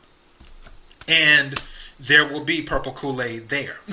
and 1.07 1.61
there 1.99 2.25
will 2.25 2.43
be 2.43 2.61
purple 2.61 2.93
Kool 2.93 3.21
Aid 3.21 3.49
there. 3.49 3.77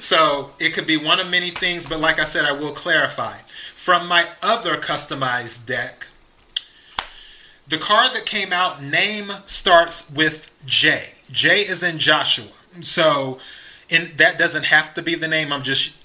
so 0.00 0.50
it 0.58 0.72
could 0.72 0.86
be 0.86 0.96
one 0.96 1.20
of 1.20 1.28
many 1.28 1.50
things, 1.50 1.88
but 1.88 2.00
like 2.00 2.18
I 2.18 2.24
said, 2.24 2.44
I 2.44 2.52
will 2.52 2.72
clarify. 2.72 3.38
From 3.74 4.08
my 4.08 4.28
other 4.42 4.76
customized 4.76 5.66
deck, 5.66 6.08
the 7.68 7.78
card 7.78 8.14
that 8.14 8.26
came 8.26 8.52
out, 8.52 8.82
name 8.82 9.30
starts 9.44 10.10
with 10.10 10.50
J. 10.66 11.14
J 11.30 11.60
is 11.60 11.82
in 11.82 11.98
Joshua. 11.98 12.48
So 12.80 13.38
and 13.90 14.16
that 14.18 14.38
doesn't 14.38 14.66
have 14.66 14.94
to 14.94 15.02
be 15.02 15.14
the 15.14 15.28
name. 15.28 15.52
I'm 15.52 15.62
just 15.62 15.96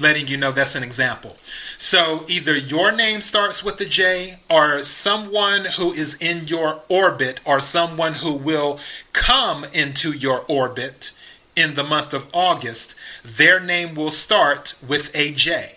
letting 0.00 0.28
you 0.28 0.36
know 0.36 0.52
that's 0.52 0.74
an 0.74 0.82
example. 0.82 1.36
So 1.78 2.20
either 2.28 2.56
your 2.56 2.92
name 2.92 3.20
starts 3.20 3.62
with 3.62 3.80
a 3.80 3.84
J 3.84 4.38
or 4.50 4.80
someone 4.80 5.66
who 5.78 5.92
is 5.92 6.16
in 6.20 6.46
your 6.46 6.82
orbit 6.88 7.40
or 7.44 7.60
someone 7.60 8.14
who 8.14 8.34
will 8.34 8.78
come 9.12 9.64
into 9.72 10.12
your 10.12 10.44
orbit 10.48 11.12
in 11.56 11.74
the 11.74 11.84
month 11.84 12.12
of 12.12 12.28
August, 12.32 12.94
their 13.22 13.60
name 13.60 13.94
will 13.94 14.10
start 14.10 14.74
with 14.86 15.14
a 15.14 15.32
J. 15.32 15.76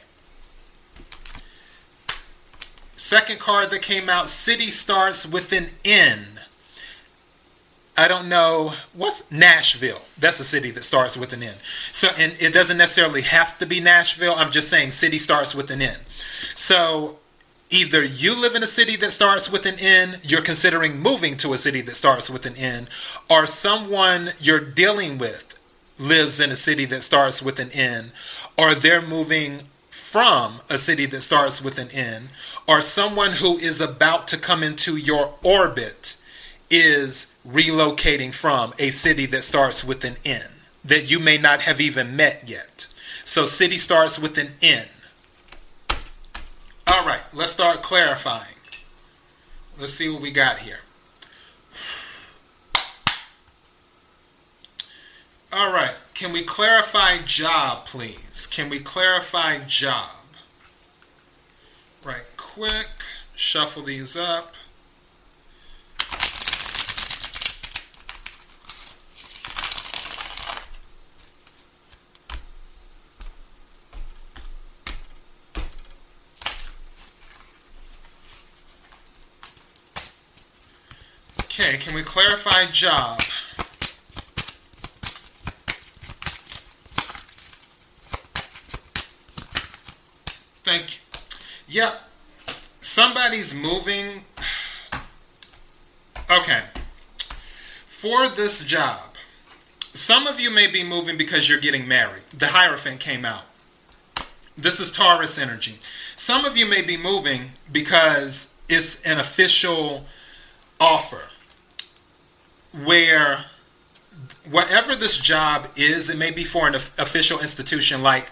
Second 2.95 3.39
card 3.39 3.69
that 3.69 3.83
came 3.83 4.09
out, 4.09 4.27
City 4.27 4.71
starts 4.71 5.25
with 5.25 5.53
an 5.53 5.67
N. 5.85 6.36
I 7.97 8.07
don't 8.07 8.29
know 8.29 8.73
what's 8.93 9.31
Nashville. 9.31 10.01
That's 10.19 10.39
a 10.39 10.45
city 10.45 10.69
that 10.71 10.83
starts 10.83 11.17
with 11.17 11.33
an 11.33 11.41
N. 11.41 11.55
So, 11.91 12.09
and 12.17 12.35
it 12.39 12.53
doesn't 12.53 12.77
necessarily 12.77 13.23
have 13.23 13.57
to 13.57 13.65
be 13.65 13.79
Nashville. 13.79 14.35
I'm 14.37 14.51
just 14.51 14.69
saying 14.69 14.91
city 14.91 15.17
starts 15.17 15.55
with 15.55 15.71
an 15.71 15.81
N. 15.81 15.97
So, 16.53 17.17
either 17.71 18.03
you 18.03 18.39
live 18.39 18.53
in 18.53 18.61
a 18.61 18.67
city 18.67 18.97
that 18.97 19.11
starts 19.11 19.51
with 19.51 19.65
an 19.65 19.79
N, 19.79 20.17
you're 20.21 20.43
considering 20.43 20.99
moving 20.99 21.37
to 21.37 21.53
a 21.53 21.57
city 21.57 21.81
that 21.81 21.95
starts 21.95 22.29
with 22.29 22.45
an 22.45 22.55
N, 22.55 22.87
or 23.31 23.47
someone 23.47 24.29
you're 24.39 24.59
dealing 24.59 25.17
with 25.17 25.59
lives 25.99 26.39
in 26.39 26.51
a 26.51 26.55
city 26.55 26.85
that 26.85 27.01
starts 27.01 27.41
with 27.41 27.59
an 27.59 27.71
N, 27.71 28.11
or 28.59 28.75
they're 28.75 29.01
moving 29.01 29.61
from 29.89 30.59
a 30.69 30.77
city 30.77 31.07
that 31.07 31.21
starts 31.21 31.63
with 31.63 31.79
an 31.79 31.89
N, 31.91 32.29
or 32.67 32.79
someone 32.79 33.31
who 33.33 33.57
is 33.57 33.81
about 33.81 34.27
to 34.27 34.37
come 34.37 34.61
into 34.61 34.95
your 34.97 35.33
orbit 35.43 36.17
is 36.69 37.33
relocating 37.47 38.33
from 38.33 38.73
a 38.79 38.89
city 38.89 39.25
that 39.27 39.43
starts 39.43 39.83
with 39.83 40.03
an 40.03 40.15
N 40.25 40.51
that 40.83 41.09
you 41.09 41.19
may 41.19 41.37
not 41.37 41.63
have 41.63 41.81
even 41.81 42.15
met 42.15 42.47
yet. 42.47 42.87
So, 43.23 43.45
city 43.45 43.77
starts 43.77 44.17
with 44.17 44.37
an 44.37 44.53
N. 44.61 44.87
All 46.87 47.05
right, 47.05 47.21
let's 47.33 47.51
start 47.51 47.83
clarifying. 47.83 48.55
Let's 49.79 49.93
see 49.93 50.09
what 50.09 50.21
we 50.21 50.31
got 50.31 50.59
here. 50.59 50.79
All 55.51 55.71
right, 55.71 55.95
can 56.13 56.33
we 56.33 56.43
clarify 56.43 57.19
job, 57.19 57.85
please? 57.85 58.47
Can 58.51 58.69
we 58.69 58.79
clarify 58.79 59.59
job? 59.59 60.11
Right 62.03 62.25
quick, 62.37 62.87
shuffle 63.35 63.83
these 63.83 64.17
up. 64.17 64.55
Okay, 81.59 81.77
can 81.77 81.95
we 81.95 82.03
clarify 82.03 82.67
job? 82.67 83.19
Thank 90.63 90.97
you. 90.97 91.01
Yep. 91.67 92.01
Somebody's 92.79 93.55
moving. 93.55 94.25
Okay. 96.29 96.61
For 97.87 98.29
this 98.29 98.63
job, 98.63 99.15
some 99.79 100.27
of 100.27 100.39
you 100.39 100.51
may 100.53 100.67
be 100.67 100.83
moving 100.83 101.17
because 101.17 101.49
you're 101.49 101.59
getting 101.59 101.87
married. 101.87 102.25
The 102.37 102.49
Hierophant 102.49 102.99
came 102.99 103.25
out. 103.25 103.45
This 104.55 104.79
is 104.79 104.91
Taurus 104.91 105.39
energy. 105.39 105.79
Some 106.15 106.45
of 106.45 106.55
you 106.55 106.69
may 106.69 106.83
be 106.83 106.97
moving 106.97 107.49
because 107.71 108.53
it's 108.69 109.01
an 109.07 109.17
official 109.17 110.05
offer 110.79 111.31
where 112.73 113.45
whatever 114.49 114.95
this 114.95 115.17
job 115.17 115.67
is, 115.75 116.09
it 116.09 116.17
may 116.17 116.31
be 116.31 116.43
for 116.43 116.67
an 116.67 116.75
official 116.75 117.39
institution 117.39 118.01
like 118.01 118.29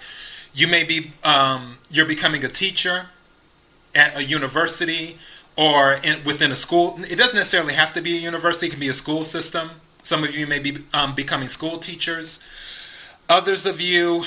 you 0.54 0.68
may 0.68 0.84
be 0.84 1.12
um, 1.24 1.78
you're 1.90 2.06
becoming 2.06 2.44
a 2.44 2.48
teacher 2.48 3.08
at 3.94 4.18
a 4.18 4.24
university 4.24 5.18
or 5.58 5.94
in, 6.04 6.24
within 6.24 6.52
a 6.52 6.56
school. 6.56 6.98
It 7.00 7.18
doesn't 7.18 7.36
necessarily 7.36 7.74
have 7.74 7.94
to 7.94 8.02
be 8.02 8.18
a 8.18 8.22
university; 8.22 8.68
it 8.68 8.72
can 8.72 8.80
be 8.80 8.90
a 8.90 8.94
school 8.94 9.24
system 9.24 9.72
Some 10.04 10.24
of 10.24 10.36
you 10.36 10.48
may 10.48 10.60
be 10.60 10.78
um, 10.94 11.16
becoming 11.16 11.48
school 11.48 11.78
teachers. 11.78 12.44
Others 13.28 13.66
of 13.66 13.82
you, 13.82 14.24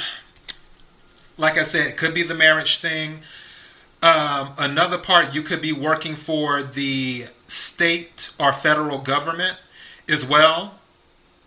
like 1.37 1.57
I 1.57 1.63
said, 1.63 1.87
it 1.87 1.97
could 1.97 2.15
be 2.15 2.23
the 2.23 2.35
marriage 2.35 2.81
thing. 2.81 3.21
Um, 4.03 4.51
another 4.59 4.99
part, 4.99 5.35
you 5.35 5.43
could 5.43 5.61
be 5.61 5.73
working 5.73 6.15
for 6.15 6.63
the 6.63 7.27
state 7.47 8.33
or 8.39 8.53
federal 8.53 8.99
government 8.99 9.57
as 10.09 10.27
well. 10.27 10.75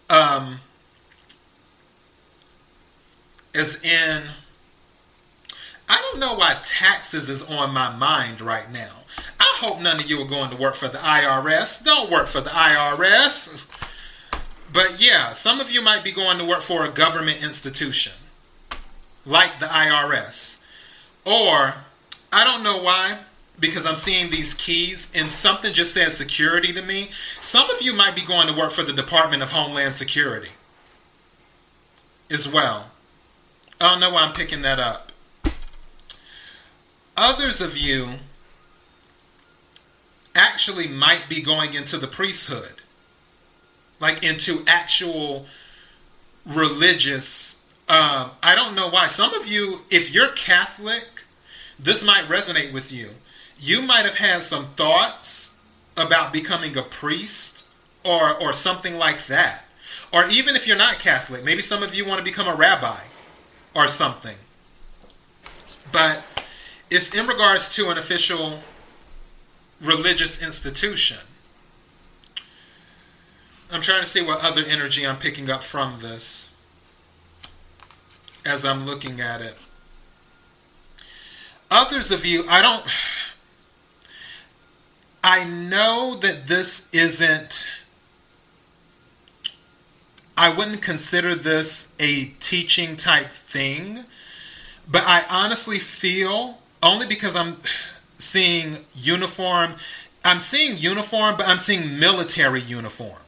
Um, 0.09 0.59
as 3.53 3.83
in, 3.83 4.23
I 5.89 6.01
don't 6.01 6.19
know 6.19 6.35
why 6.35 6.57
taxes 6.63 7.29
is 7.29 7.49
on 7.49 7.73
my 7.73 7.95
mind 7.95 8.41
right 8.41 8.71
now. 8.71 8.91
I 9.39 9.57
hope 9.57 9.81
none 9.81 9.99
of 9.99 10.09
you 10.09 10.21
are 10.21 10.27
going 10.27 10.49
to 10.51 10.55
work 10.55 10.75
for 10.75 10.87
the 10.87 10.99
IRS. 10.99 11.83
Don't 11.83 12.09
work 12.09 12.27
for 12.27 12.41
the 12.41 12.49
IRS. 12.49 13.67
But 14.71 15.01
yeah, 15.01 15.31
some 15.31 15.59
of 15.59 15.69
you 15.69 15.81
might 15.81 16.03
be 16.03 16.11
going 16.11 16.37
to 16.37 16.45
work 16.45 16.61
for 16.61 16.85
a 16.85 16.89
government 16.89 17.43
institution 17.43 18.13
like 19.25 19.59
the 19.59 19.65
IRS. 19.65 20.63
Or, 21.25 21.75
I 22.31 22.43
don't 22.43 22.63
know 22.63 22.81
why, 22.81 23.19
because 23.61 23.85
I'm 23.85 23.95
seeing 23.95 24.31
these 24.31 24.55
keys 24.55 25.09
and 25.15 25.29
something 25.29 25.71
just 25.71 25.93
says 25.93 26.17
security 26.17 26.73
to 26.73 26.81
me. 26.81 27.11
Some 27.39 27.69
of 27.69 27.81
you 27.81 27.95
might 27.95 28.15
be 28.15 28.23
going 28.23 28.47
to 28.47 28.53
work 28.53 28.71
for 28.71 28.83
the 28.83 28.91
Department 28.91 29.43
of 29.43 29.51
Homeland 29.51 29.93
Security 29.93 30.49
as 32.29 32.51
well. 32.51 32.89
I 33.79 33.91
don't 33.91 33.99
know 33.99 34.09
why 34.09 34.23
I'm 34.23 34.33
picking 34.33 34.63
that 34.63 34.79
up. 34.79 35.11
Others 37.15 37.61
of 37.61 37.77
you 37.77 38.15
actually 40.33 40.87
might 40.87 41.25
be 41.29 41.41
going 41.41 41.75
into 41.75 41.97
the 41.97 42.07
priesthood, 42.07 42.81
like 43.99 44.23
into 44.23 44.63
actual 44.65 45.45
religious. 46.45 47.67
Um, 47.87 48.31
I 48.41 48.55
don't 48.55 48.73
know 48.73 48.89
why. 48.89 49.05
Some 49.07 49.35
of 49.35 49.45
you, 49.45 49.79
if 49.91 50.15
you're 50.15 50.29
Catholic, 50.29 51.25
this 51.77 52.03
might 52.03 52.25
resonate 52.25 52.73
with 52.73 52.91
you. 52.91 53.09
You 53.61 53.83
might 53.83 54.05
have 54.05 54.17
had 54.17 54.41
some 54.41 54.69
thoughts 54.69 55.59
about 55.95 56.33
becoming 56.33 56.75
a 56.75 56.81
priest 56.81 57.67
or 58.03 58.33
or 58.41 58.53
something 58.53 58.97
like 58.97 59.27
that. 59.27 59.65
Or 60.11 60.25
even 60.27 60.55
if 60.55 60.67
you're 60.67 60.77
not 60.77 60.99
Catholic, 60.99 61.43
maybe 61.43 61.61
some 61.61 61.83
of 61.83 61.93
you 61.93 62.05
want 62.05 62.17
to 62.17 62.23
become 62.25 62.47
a 62.47 62.55
rabbi 62.55 62.99
or 63.75 63.87
something. 63.87 64.35
But 65.91 66.23
it's 66.89 67.13
in 67.13 67.27
regards 67.27 67.73
to 67.75 67.89
an 67.89 67.97
official 67.97 68.59
religious 69.79 70.41
institution. 70.41 71.17
I'm 73.71 73.81
trying 73.81 74.01
to 74.01 74.09
see 74.09 74.21
what 74.21 74.43
other 74.43 74.63
energy 74.67 75.05
I'm 75.05 75.17
picking 75.17 75.49
up 75.49 75.63
from 75.63 75.99
this 75.99 76.53
as 78.43 78.65
I'm 78.65 78.85
looking 78.85 79.21
at 79.21 79.39
it. 79.39 79.55
Others 81.69 82.11
of 82.11 82.25
you, 82.25 82.43
I 82.49 82.61
don't. 82.61 82.83
I 85.23 85.43
know 85.43 86.15
that 86.21 86.47
this 86.47 86.89
isn't. 86.93 87.69
I 90.35 90.51
wouldn't 90.51 90.81
consider 90.81 91.35
this 91.35 91.93
a 91.99 92.25
teaching 92.39 92.97
type 92.97 93.31
thing, 93.31 94.05
but 94.89 95.03
I 95.05 95.23
honestly 95.29 95.77
feel, 95.77 96.57
only 96.81 97.05
because 97.05 97.35
I'm 97.35 97.57
seeing 98.17 98.77
uniform. 98.95 99.75
I'm 100.23 100.39
seeing 100.39 100.77
uniform, 100.77 101.37
but 101.37 101.47
I'm 101.47 101.57
seeing 101.57 101.99
military 101.99 102.61
uniform. 102.61 103.19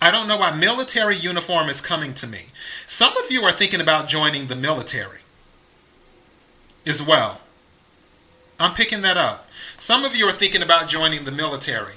I 0.00 0.10
don't 0.10 0.26
know 0.26 0.36
why 0.36 0.50
military 0.50 1.16
uniform 1.16 1.68
is 1.68 1.80
coming 1.80 2.14
to 2.14 2.26
me. 2.26 2.46
Some 2.86 3.16
of 3.18 3.30
you 3.30 3.42
are 3.42 3.52
thinking 3.52 3.80
about 3.80 4.08
joining 4.08 4.46
the 4.46 4.56
military 4.56 5.20
as 6.86 7.02
well. 7.02 7.40
I'm 8.58 8.74
picking 8.74 9.02
that 9.02 9.16
up. 9.16 9.48
Some 9.78 10.04
of 10.04 10.14
you 10.14 10.26
are 10.28 10.32
thinking 10.32 10.62
about 10.62 10.88
joining 10.88 11.24
the 11.24 11.32
military, 11.32 11.94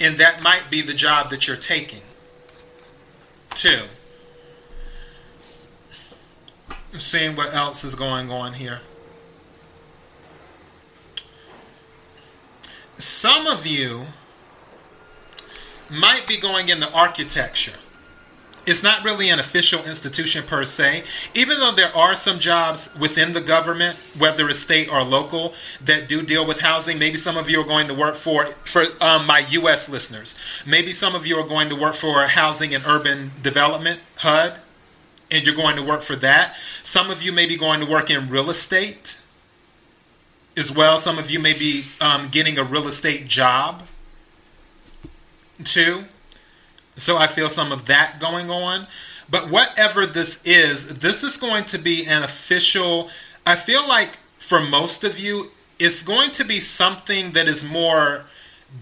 and 0.00 0.16
that 0.18 0.42
might 0.42 0.70
be 0.70 0.80
the 0.80 0.94
job 0.94 1.30
that 1.30 1.46
you're 1.46 1.56
taking, 1.56 2.02
too. 3.50 3.84
Seeing 6.92 7.36
what 7.36 7.54
else 7.54 7.84
is 7.84 7.94
going 7.94 8.30
on 8.30 8.54
here. 8.54 8.80
some 12.98 13.46
of 13.46 13.66
you 13.66 14.06
might 15.90 16.26
be 16.26 16.38
going 16.38 16.68
into 16.68 16.90
architecture. 16.92 17.74
It's 18.66 18.82
not 18.82 19.04
really 19.04 19.30
an 19.30 19.38
official 19.38 19.84
institution 19.84 20.44
per 20.44 20.64
se, 20.64 21.04
even 21.34 21.60
though 21.60 21.72
there 21.72 21.96
are 21.96 22.14
some 22.16 22.40
jobs 22.40 22.92
within 22.98 23.32
the 23.32 23.40
government, 23.40 23.96
whether 24.18 24.48
it's 24.48 24.58
state 24.58 24.92
or 24.92 25.04
local, 25.04 25.54
that 25.84 26.08
do 26.08 26.22
deal 26.22 26.44
with 26.44 26.60
housing. 26.60 26.98
Maybe 26.98 27.16
some 27.16 27.36
of 27.36 27.48
you 27.48 27.60
are 27.60 27.66
going 27.66 27.86
to 27.86 27.94
work 27.94 28.16
for, 28.16 28.46
for 28.46 28.82
um, 29.00 29.26
my 29.26 29.46
U.S. 29.50 29.88
listeners. 29.88 30.36
Maybe 30.66 30.92
some 30.92 31.14
of 31.14 31.26
you 31.26 31.36
are 31.36 31.46
going 31.46 31.68
to 31.68 31.76
work 31.76 31.94
for 31.94 32.26
Housing 32.26 32.74
and 32.74 32.84
Urban 32.84 33.30
Development, 33.40 34.00
HUD, 34.16 34.54
and 35.30 35.46
you're 35.46 35.54
going 35.54 35.76
to 35.76 35.82
work 35.82 36.02
for 36.02 36.16
that. 36.16 36.56
Some 36.82 37.10
of 37.10 37.22
you 37.22 37.32
may 37.32 37.46
be 37.46 37.56
going 37.56 37.80
to 37.80 37.86
work 37.86 38.10
in 38.10 38.28
real 38.28 38.50
estate 38.50 39.20
as 40.56 40.72
well. 40.72 40.98
Some 40.98 41.18
of 41.18 41.30
you 41.30 41.38
may 41.38 41.52
be 41.52 41.84
um, 42.00 42.28
getting 42.30 42.58
a 42.58 42.64
real 42.64 42.88
estate 42.88 43.26
job 43.26 43.84
too. 45.64 46.04
So 46.96 47.16
I 47.16 47.26
feel 47.26 47.48
some 47.48 47.72
of 47.72 47.86
that 47.86 48.18
going 48.18 48.50
on. 48.50 48.86
But 49.28 49.50
whatever 49.50 50.06
this 50.06 50.44
is, 50.44 50.98
this 50.98 51.22
is 51.22 51.36
going 51.36 51.64
to 51.66 51.78
be 51.78 52.06
an 52.06 52.22
official. 52.22 53.10
I 53.44 53.56
feel 53.56 53.86
like 53.86 54.16
for 54.38 54.60
most 54.60 55.04
of 55.04 55.18
you, 55.18 55.46
it's 55.78 56.02
going 56.02 56.30
to 56.32 56.44
be 56.44 56.58
something 56.58 57.32
that 57.32 57.48
is 57.48 57.64
more 57.64 58.24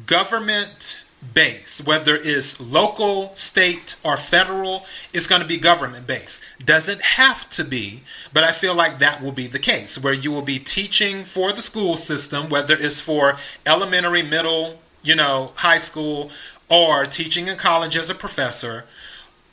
government 0.06 1.00
base, 1.32 1.84
whether 1.84 2.16
it's 2.16 2.60
local, 2.60 3.34
state, 3.34 3.96
or 4.04 4.16
federal, 4.16 4.84
it's 5.12 5.26
going 5.26 5.40
to 5.40 5.48
be 5.48 5.56
government 5.56 6.06
based. 6.06 6.42
Doesn't 6.64 7.00
have 7.00 7.48
to 7.50 7.64
be, 7.64 8.02
but 8.32 8.44
I 8.44 8.52
feel 8.52 8.74
like 8.74 8.98
that 8.98 9.22
will 9.22 9.32
be 9.32 9.46
the 9.46 9.58
case 9.58 10.02
where 10.02 10.12
you 10.12 10.30
will 10.30 10.42
be 10.42 10.58
teaching 10.58 11.22
for 11.22 11.52
the 11.52 11.62
school 11.62 11.96
system, 11.96 12.48
whether 12.50 12.76
it's 12.76 13.00
for 13.00 13.36
elementary, 13.64 14.22
middle, 14.22 14.80
you 15.02 15.14
know, 15.14 15.52
high 15.56 15.78
school, 15.78 16.30
or 16.74 17.04
teaching 17.04 17.46
in 17.46 17.56
college 17.56 17.96
as 17.96 18.10
a 18.10 18.14
professor, 18.16 18.84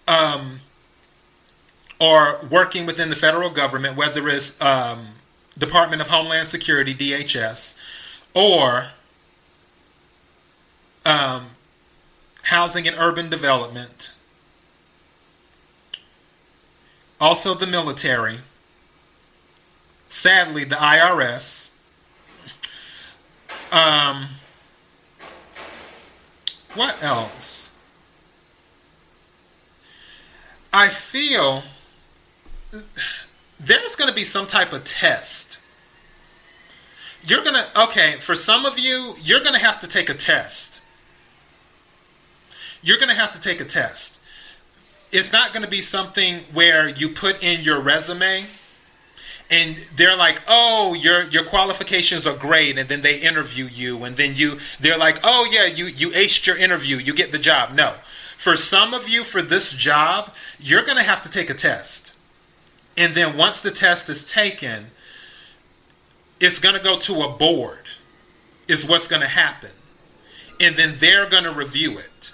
um, 0.08 0.60
or 2.00 2.44
working 2.50 2.88
within 2.88 3.12
the 3.12 3.16
federal 3.16 3.52
government, 3.52 3.96
whether 3.96 4.28
it's 4.28 4.60
um, 4.60 5.10
Department 5.56 6.02
of 6.02 6.10
Homeland 6.10 6.48
Security, 6.48 6.96
DHS, 6.96 7.78
or 8.34 8.88
um, 11.06 11.50
housing 12.44 12.88
and 12.88 12.98
urban 12.98 13.30
development, 13.30 14.16
also 17.20 17.54
the 17.54 17.68
military, 17.68 18.40
sadly, 20.10 20.64
the 20.64 20.76
IRS. 20.76 21.76
Um, 23.72 24.28
what 26.76 27.02
else? 27.04 27.76
I 30.74 30.88
feel 30.88 31.64
there's 33.60 33.96
going 33.96 34.10
to 34.10 34.16
be 34.16 34.24
some 34.24 34.48
type 34.48 34.72
of 34.72 34.86
test. 34.86 35.60
You're 37.24 37.44
going 37.44 37.56
to, 37.56 37.84
okay, 37.84 38.16
for 38.20 38.36
some 38.36 38.66
of 38.66 38.80
you, 38.80 39.14
you're 39.22 39.42
going 39.42 39.54
to 39.54 39.60
have 39.60 39.80
to 39.82 39.88
take 39.88 40.10
a 40.10 40.14
test 40.14 40.82
you're 42.82 42.98
going 42.98 43.10
to 43.10 43.16
have 43.16 43.32
to 43.34 43.40
take 43.40 43.62
a 43.62 43.66
test. 43.66 44.24
It's 45.12 45.32
not 45.32 45.54
going 45.54 45.64
to 45.64 45.70
be 45.70 45.82
something 45.82 46.40
where 46.54 46.90
you 46.90 47.10
put 47.10 47.44
in 47.44 47.62
your 47.62 47.80
resume 47.80 48.46
and 49.52 49.76
they're 49.98 50.16
like, 50.16 50.42
"Oh, 50.48 50.94
your 50.94 51.24
your 51.24 51.44
qualifications 51.44 52.26
are 52.26 52.36
great," 52.36 52.78
and 52.78 52.88
then 52.88 53.02
they 53.02 53.20
interview 53.20 53.66
you, 53.66 54.04
and 54.06 54.16
then 54.16 54.36
you 54.36 54.58
they're 54.80 54.98
like, 54.98 55.20
"Oh 55.24 55.48
yeah, 55.52 55.66
you 55.66 55.86
you 55.86 56.10
aced 56.12 56.48
your 56.48 56.58
interview, 56.58 56.96
you 56.96 57.14
get 57.14 57.34
the 57.34 57.38
job." 57.38 57.74
No, 57.74 57.96
for 58.38 58.56
some 58.56 58.94
of 58.94 59.10
you, 59.10 59.24
for 59.24 59.42
this 59.42 59.74
job, 59.74 60.34
you're 60.60 60.84
to 60.98 61.04
have 61.04 61.22
to 61.24 61.30
take 61.30 61.50
a 61.50 61.54
test, 61.54 62.14
and 62.96 63.14
then 63.14 63.38
once 63.38 63.60
the 63.60 63.72
test 63.72 64.08
is 64.08 64.24
taken, 64.24 64.92
it's 66.40 66.60
to 66.76 66.82
go 66.82 66.98
to 66.98 67.22
a 67.22 67.30
board. 67.30 67.90
Is 68.68 68.86
what's 68.86 69.10
to 69.22 69.28
happen, 69.28 69.72
and 70.62 70.78
then 70.78 70.96
they're 71.00 71.28
to 71.44 71.52
review 71.52 71.98
it. 71.98 72.34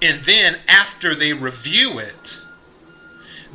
And 0.00 0.24
then 0.24 0.56
after 0.66 1.14
they 1.14 1.34
review 1.34 1.98
it, 1.98 2.40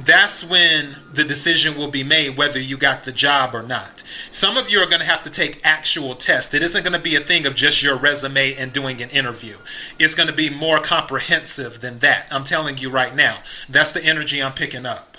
that's 0.06 0.44
when 0.44 0.96
the 1.14 1.24
decision 1.24 1.76
will 1.76 1.90
be 1.90 2.04
made 2.04 2.38
whether 2.38 2.60
you 2.60 2.78
got 2.78 3.04
the 3.04 3.12
job 3.12 3.54
or 3.54 3.64
not. 3.64 4.00
Some 4.32 4.58
of 4.58 4.70
you 4.70 4.80
are 4.80 4.88
going 4.88 5.02
to 5.02 5.06
have 5.06 5.24
to 5.24 5.30
take 5.30 5.60
actual 5.64 6.16
tests. 6.16 6.54
It 6.54 6.64
isn't 6.64 6.84
going 6.84 6.96
to 6.96 7.02
be 7.02 7.16
a 7.16 7.20
thing 7.20 7.46
of 7.46 7.56
just 7.56 7.84
your 7.84 7.98
resume 7.98 8.54
and 8.56 8.72
doing 8.72 9.02
an 9.02 9.10
interview. 9.10 9.56
It's 10.00 10.16
going 10.16 10.30
to 10.30 10.36
be 10.36 10.50
more 10.50 10.80
comprehensive 10.80 11.82
than 11.82 12.00
that. 12.00 12.28
I'm 12.32 12.44
telling 12.44 12.78
you 12.78 12.90
right 12.90 13.16
now. 13.16 13.40
That's 13.68 13.92
the 13.92 14.04
energy 14.04 14.42
I'm 14.42 14.54
picking 14.54 14.86
up 14.86 15.18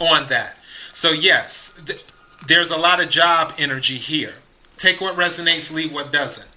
on 0.00 0.28
that. 0.28 0.58
So, 0.92 1.10
yes, 1.10 1.80
th- 1.86 2.04
there's 2.46 2.70
a 2.70 2.76
lot 2.76 3.02
of 3.02 3.08
job 3.08 3.52
energy 3.58 3.96
here. 3.96 4.34
Take 4.76 5.00
what 5.00 5.14
resonates, 5.14 5.72
leave 5.72 5.92
what 5.92 6.10
doesn't. 6.10 6.48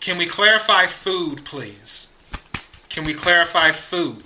Can 0.00 0.16
we 0.16 0.26
clarify 0.26 0.86
food, 0.86 1.44
please? 1.44 2.16
Can 2.88 3.04
we 3.04 3.14
clarify 3.14 3.70
food? 3.72 4.24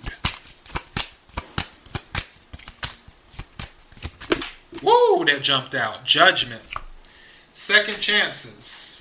Woo, 4.85 5.25
that 5.25 5.41
jumped 5.43 5.75
out. 5.75 6.05
Judgment. 6.05 6.63
Second 7.53 7.99
chances. 8.01 9.01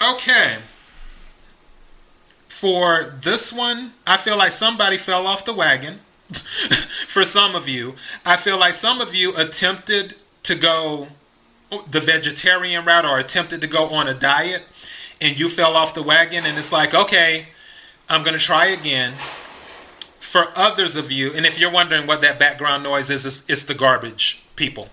Okay. 0.00 0.58
For 2.48 3.16
this 3.20 3.52
one, 3.52 3.92
I 4.06 4.16
feel 4.16 4.36
like 4.36 4.52
somebody 4.52 4.96
fell 4.96 5.26
off 5.26 5.44
the 5.44 5.54
wagon. 5.54 6.00
For 6.32 7.24
some 7.24 7.54
of 7.54 7.68
you, 7.68 7.94
I 8.24 8.36
feel 8.36 8.58
like 8.58 8.74
some 8.74 9.00
of 9.00 9.14
you 9.14 9.36
attempted 9.36 10.14
to 10.44 10.54
go 10.54 11.08
the 11.90 12.00
vegetarian 12.00 12.84
route 12.84 13.04
or 13.04 13.18
attempted 13.18 13.60
to 13.62 13.66
go 13.66 13.88
on 13.88 14.06
a 14.06 14.14
diet 14.14 14.62
and 15.20 15.38
you 15.38 15.48
fell 15.48 15.76
off 15.76 15.94
the 15.94 16.02
wagon 16.02 16.44
and 16.44 16.58
it's 16.58 16.72
like, 16.72 16.94
okay, 16.94 17.46
I'm 18.08 18.22
going 18.22 18.38
to 18.38 18.44
try 18.44 18.66
again. 18.66 19.14
For 20.32 20.50
others 20.56 20.96
of 20.96 21.12
you, 21.12 21.30
and 21.34 21.44
if 21.44 21.60
you're 21.60 21.70
wondering 21.70 22.06
what 22.06 22.22
that 22.22 22.38
background 22.38 22.84
noise 22.84 23.10
is, 23.10 23.26
it's, 23.26 23.50
it's 23.50 23.64
the 23.64 23.74
garbage 23.74 24.42
people. 24.56 24.88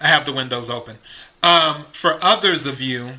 I 0.00 0.06
have 0.06 0.24
the 0.24 0.32
windows 0.32 0.70
open. 0.70 0.98
Um, 1.42 1.86
for 1.90 2.20
others 2.22 2.66
of 2.66 2.80
you, 2.80 3.14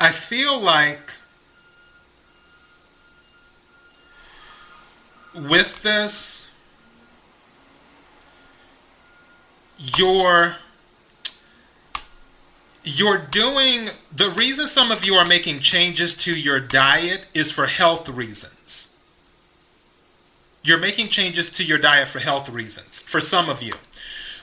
I 0.00 0.10
feel 0.10 0.58
like 0.60 1.12
with 5.36 5.84
this, 5.84 6.50
you're 9.96 10.56
you're 12.82 13.18
doing 13.18 13.90
the 14.12 14.30
reason 14.30 14.66
some 14.66 14.90
of 14.90 15.04
you 15.04 15.14
are 15.14 15.24
making 15.24 15.60
changes 15.60 16.16
to 16.16 16.36
your 16.36 16.58
diet 16.58 17.26
is 17.34 17.52
for 17.52 17.66
health 17.66 18.08
reasons. 18.08 18.95
You're 20.66 20.78
making 20.78 21.08
changes 21.08 21.48
to 21.50 21.64
your 21.64 21.78
diet 21.78 22.08
for 22.08 22.18
health 22.18 22.50
reasons, 22.50 23.00
for 23.00 23.20
some 23.20 23.48
of 23.48 23.62
you, 23.62 23.74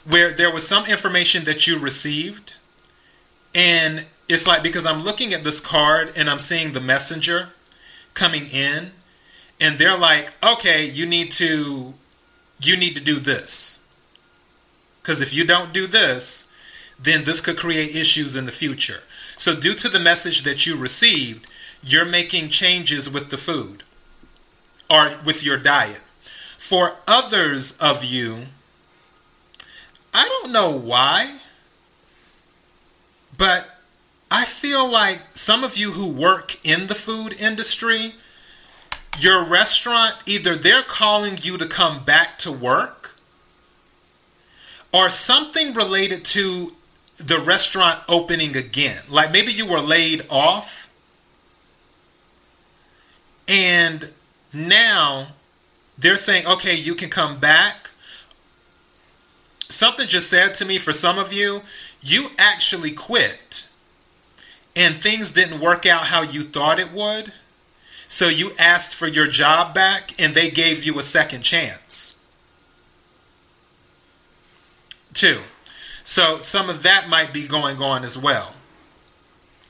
where 0.05 0.31
there 0.31 0.49
was 0.49 0.65
some 0.65 0.85
information 0.85 1.43
that 1.43 1.67
you 1.67 1.77
received, 1.77 2.53
and 3.53 4.05
it's 4.29 4.47
like 4.47 4.63
because 4.63 4.85
I'm 4.85 5.01
looking 5.01 5.33
at 5.33 5.43
this 5.43 5.59
card 5.59 6.13
and 6.15 6.29
I'm 6.29 6.39
seeing 6.39 6.71
the 6.71 6.79
messenger 6.79 7.49
coming 8.13 8.47
in, 8.47 8.91
and 9.59 9.77
they're 9.77 9.97
like, 9.97 10.33
okay, 10.41 10.85
you 10.85 11.05
need 11.05 11.33
to 11.33 11.95
you 12.61 12.77
need 12.77 12.95
to 12.95 13.03
do 13.03 13.15
this. 13.15 13.85
Because 15.01 15.19
if 15.19 15.33
you 15.33 15.45
don't 15.45 15.73
do 15.73 15.87
this, 15.87 16.49
then 16.97 17.25
this 17.25 17.41
could 17.41 17.57
create 17.57 17.93
issues 17.93 18.37
in 18.37 18.45
the 18.45 18.53
future. 18.53 19.01
So, 19.35 19.53
due 19.59 19.73
to 19.73 19.89
the 19.89 19.99
message 19.99 20.43
that 20.43 20.65
you 20.65 20.77
received, 20.77 21.49
you're 21.83 22.05
making 22.05 22.47
changes 22.47 23.09
with 23.09 23.29
the 23.29 23.37
food 23.37 23.83
or 24.89 25.11
with 25.25 25.43
your 25.43 25.57
diet. 25.57 25.99
For 26.63 26.95
others 27.05 27.77
of 27.79 28.05
you, 28.05 28.45
I 30.13 30.23
don't 30.29 30.53
know 30.53 30.71
why, 30.71 31.39
but 33.37 33.81
I 34.31 34.45
feel 34.45 34.89
like 34.89 35.25
some 35.25 35.65
of 35.65 35.75
you 35.75 35.91
who 35.91 36.09
work 36.09 36.65
in 36.65 36.87
the 36.87 36.95
food 36.95 37.33
industry, 37.33 38.15
your 39.19 39.43
restaurant, 39.43 40.15
either 40.25 40.55
they're 40.55 40.83
calling 40.83 41.37
you 41.41 41.57
to 41.57 41.67
come 41.67 42.05
back 42.05 42.37
to 42.39 42.51
work 42.53 43.15
or 44.93 45.09
something 45.09 45.73
related 45.73 46.23
to 46.23 46.77
the 47.17 47.39
restaurant 47.39 47.99
opening 48.07 48.55
again. 48.55 49.01
Like 49.09 49.33
maybe 49.33 49.51
you 49.51 49.67
were 49.67 49.81
laid 49.81 50.25
off 50.29 50.89
and 53.49 54.13
now 54.53 55.27
they're 56.03 56.17
saying, 56.17 56.45
okay, 56.45 56.75
you 56.75 56.95
can 56.95 57.09
come 57.09 57.37
back. 57.37 57.89
Something 59.69 60.05
just 60.05 60.29
said 60.29 60.53
to 60.55 60.65
me 60.65 60.77
for 60.77 60.93
some 60.93 61.17
of 61.17 61.33
you, 61.33 61.61
you 62.01 62.27
actually 62.37 62.91
quit 62.91 63.67
and 64.75 64.95
things 64.95 65.31
didn't 65.31 65.61
work 65.61 65.85
out 65.85 66.07
how 66.07 66.21
you 66.21 66.43
thought 66.43 66.79
it 66.79 66.91
would. 66.91 67.31
So 68.07 68.27
you 68.27 68.51
asked 68.59 68.93
for 68.93 69.07
your 69.07 69.27
job 69.27 69.73
back 69.73 70.13
and 70.19 70.35
they 70.35 70.49
gave 70.49 70.83
you 70.83 70.99
a 70.99 71.03
second 71.03 71.41
chance. 71.41 72.19
Two, 75.13 75.41
so 76.03 76.37
some 76.37 76.69
of 76.69 76.83
that 76.83 77.07
might 77.07 77.33
be 77.33 77.47
going 77.47 77.81
on 77.81 78.03
as 78.03 78.17
well. 78.17 78.53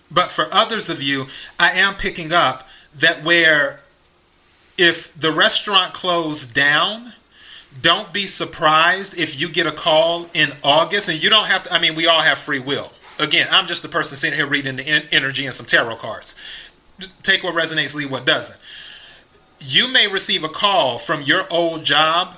But 0.09 0.31
for 0.31 0.47
others 0.51 0.89
of 0.89 1.01
you, 1.01 1.27
I 1.59 1.71
am 1.71 1.95
picking 1.95 2.31
up 2.31 2.67
that 2.95 3.23
where 3.23 3.82
if 4.77 5.17
the 5.19 5.31
restaurant 5.31 5.93
closed 5.93 6.53
down, 6.53 7.13
don't 7.81 8.13
be 8.13 8.25
surprised 8.25 9.17
if 9.17 9.39
you 9.39 9.49
get 9.49 9.65
a 9.65 9.71
call 9.71 10.27
in 10.33 10.51
August 10.63 11.09
and 11.09 11.21
you 11.21 11.29
don't 11.29 11.47
have 11.47 11.63
to. 11.63 11.73
I 11.73 11.79
mean, 11.79 11.95
we 11.95 12.07
all 12.07 12.21
have 12.21 12.37
free 12.37 12.59
will. 12.59 12.91
Again, 13.19 13.47
I'm 13.51 13.67
just 13.67 13.81
the 13.81 13.89
person 13.89 14.17
sitting 14.17 14.37
here 14.37 14.47
reading 14.47 14.75
the 14.75 14.83
energy 15.11 15.45
and 15.45 15.55
some 15.55 15.65
tarot 15.65 15.97
cards. 15.97 16.35
Take 17.21 17.43
what 17.43 17.55
resonates, 17.55 17.93
leave 17.93 18.11
what 18.11 18.25
doesn't. 18.25 18.59
You 19.59 19.91
may 19.91 20.07
receive 20.07 20.43
a 20.43 20.49
call 20.49 20.97
from 20.97 21.21
your 21.21 21.45
old 21.51 21.83
job 21.83 22.35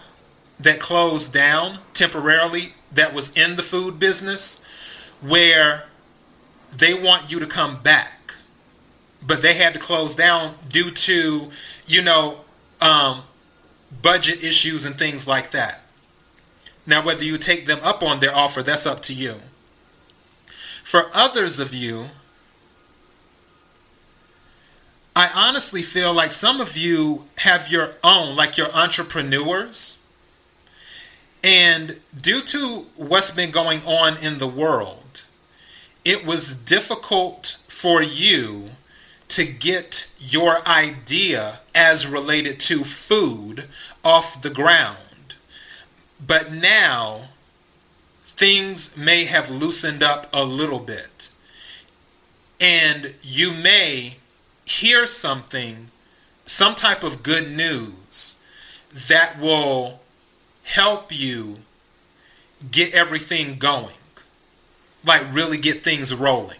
that 0.59 0.79
closed 0.79 1.33
down 1.33 1.79
temporarily 1.93 2.73
that 2.93 3.13
was 3.13 3.35
in 3.35 3.55
the 3.55 3.63
food 3.63 3.99
business 3.99 4.63
where 5.21 5.85
they 6.75 6.93
want 6.93 7.31
you 7.31 7.39
to 7.39 7.45
come 7.45 7.81
back 7.81 8.14
but 9.25 9.41
they 9.41 9.55
had 9.55 9.73
to 9.73 9.79
close 9.79 10.15
down 10.15 10.53
due 10.69 10.91
to 10.91 11.49
you 11.87 12.01
know 12.01 12.41
um, 12.81 13.21
budget 14.01 14.43
issues 14.43 14.85
and 14.85 14.95
things 14.95 15.27
like 15.27 15.51
that. 15.51 15.81
Now 16.85 17.03
whether 17.03 17.23
you 17.23 17.37
take 17.37 17.65
them 17.65 17.79
up 17.83 18.03
on 18.03 18.19
their 18.19 18.35
offer 18.35 18.61
that's 18.61 18.85
up 18.85 19.01
to 19.03 19.13
you. 19.13 19.39
For 20.83 21.09
others 21.13 21.59
of 21.59 21.73
you 21.73 22.09
i 25.15 25.29
honestly 25.33 25.81
feel 25.81 26.13
like 26.13 26.31
some 26.31 26.59
of 26.59 26.75
you 26.75 27.25
have 27.37 27.71
your 27.71 27.93
own 28.03 28.35
like 28.35 28.57
your 28.57 28.71
entrepreneurs. 28.73 29.99
And 31.41 32.01
due 32.19 32.41
to 32.41 32.87
what's 32.95 33.31
been 33.31 33.51
going 33.51 33.81
on 33.85 34.17
in 34.17 34.39
the 34.39 34.47
world, 34.47 35.25
it 36.03 36.25
was 36.25 36.55
difficult 36.55 37.59
for 37.67 38.01
you 38.01 38.71
to 39.29 39.45
get 39.45 40.09
your 40.19 40.65
idea 40.67 41.59
as 41.73 42.07
related 42.07 42.59
to 42.61 42.83
food 42.83 43.65
off 44.03 44.41
the 44.41 44.49
ground. 44.49 45.35
But 46.25 46.53
now, 46.53 47.29
things 48.23 48.95
may 48.97 49.25
have 49.25 49.49
loosened 49.49 50.03
up 50.03 50.27
a 50.33 50.43
little 50.43 50.79
bit. 50.79 51.29
And 52.59 53.15
you 53.21 53.51
may 53.51 54.17
hear 54.65 55.05
something, 55.05 55.87
some 56.45 56.75
type 56.75 57.03
of 57.03 57.23
good 57.23 57.51
news 57.51 58.41
that 59.09 59.39
will 59.39 59.99
help 60.63 61.15
you 61.17 61.57
get 62.71 62.93
everything 62.93 63.57
going. 63.57 63.95
Like 65.05 65.33
really 65.33 65.57
get 65.57 65.83
things 65.83 66.13
rolling. 66.13 66.59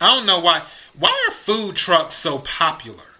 I 0.00 0.14
don't 0.14 0.26
know 0.26 0.40
why 0.40 0.62
why 0.98 1.26
are 1.28 1.32
food 1.32 1.76
trucks 1.76 2.14
so 2.14 2.38
popular? 2.40 3.14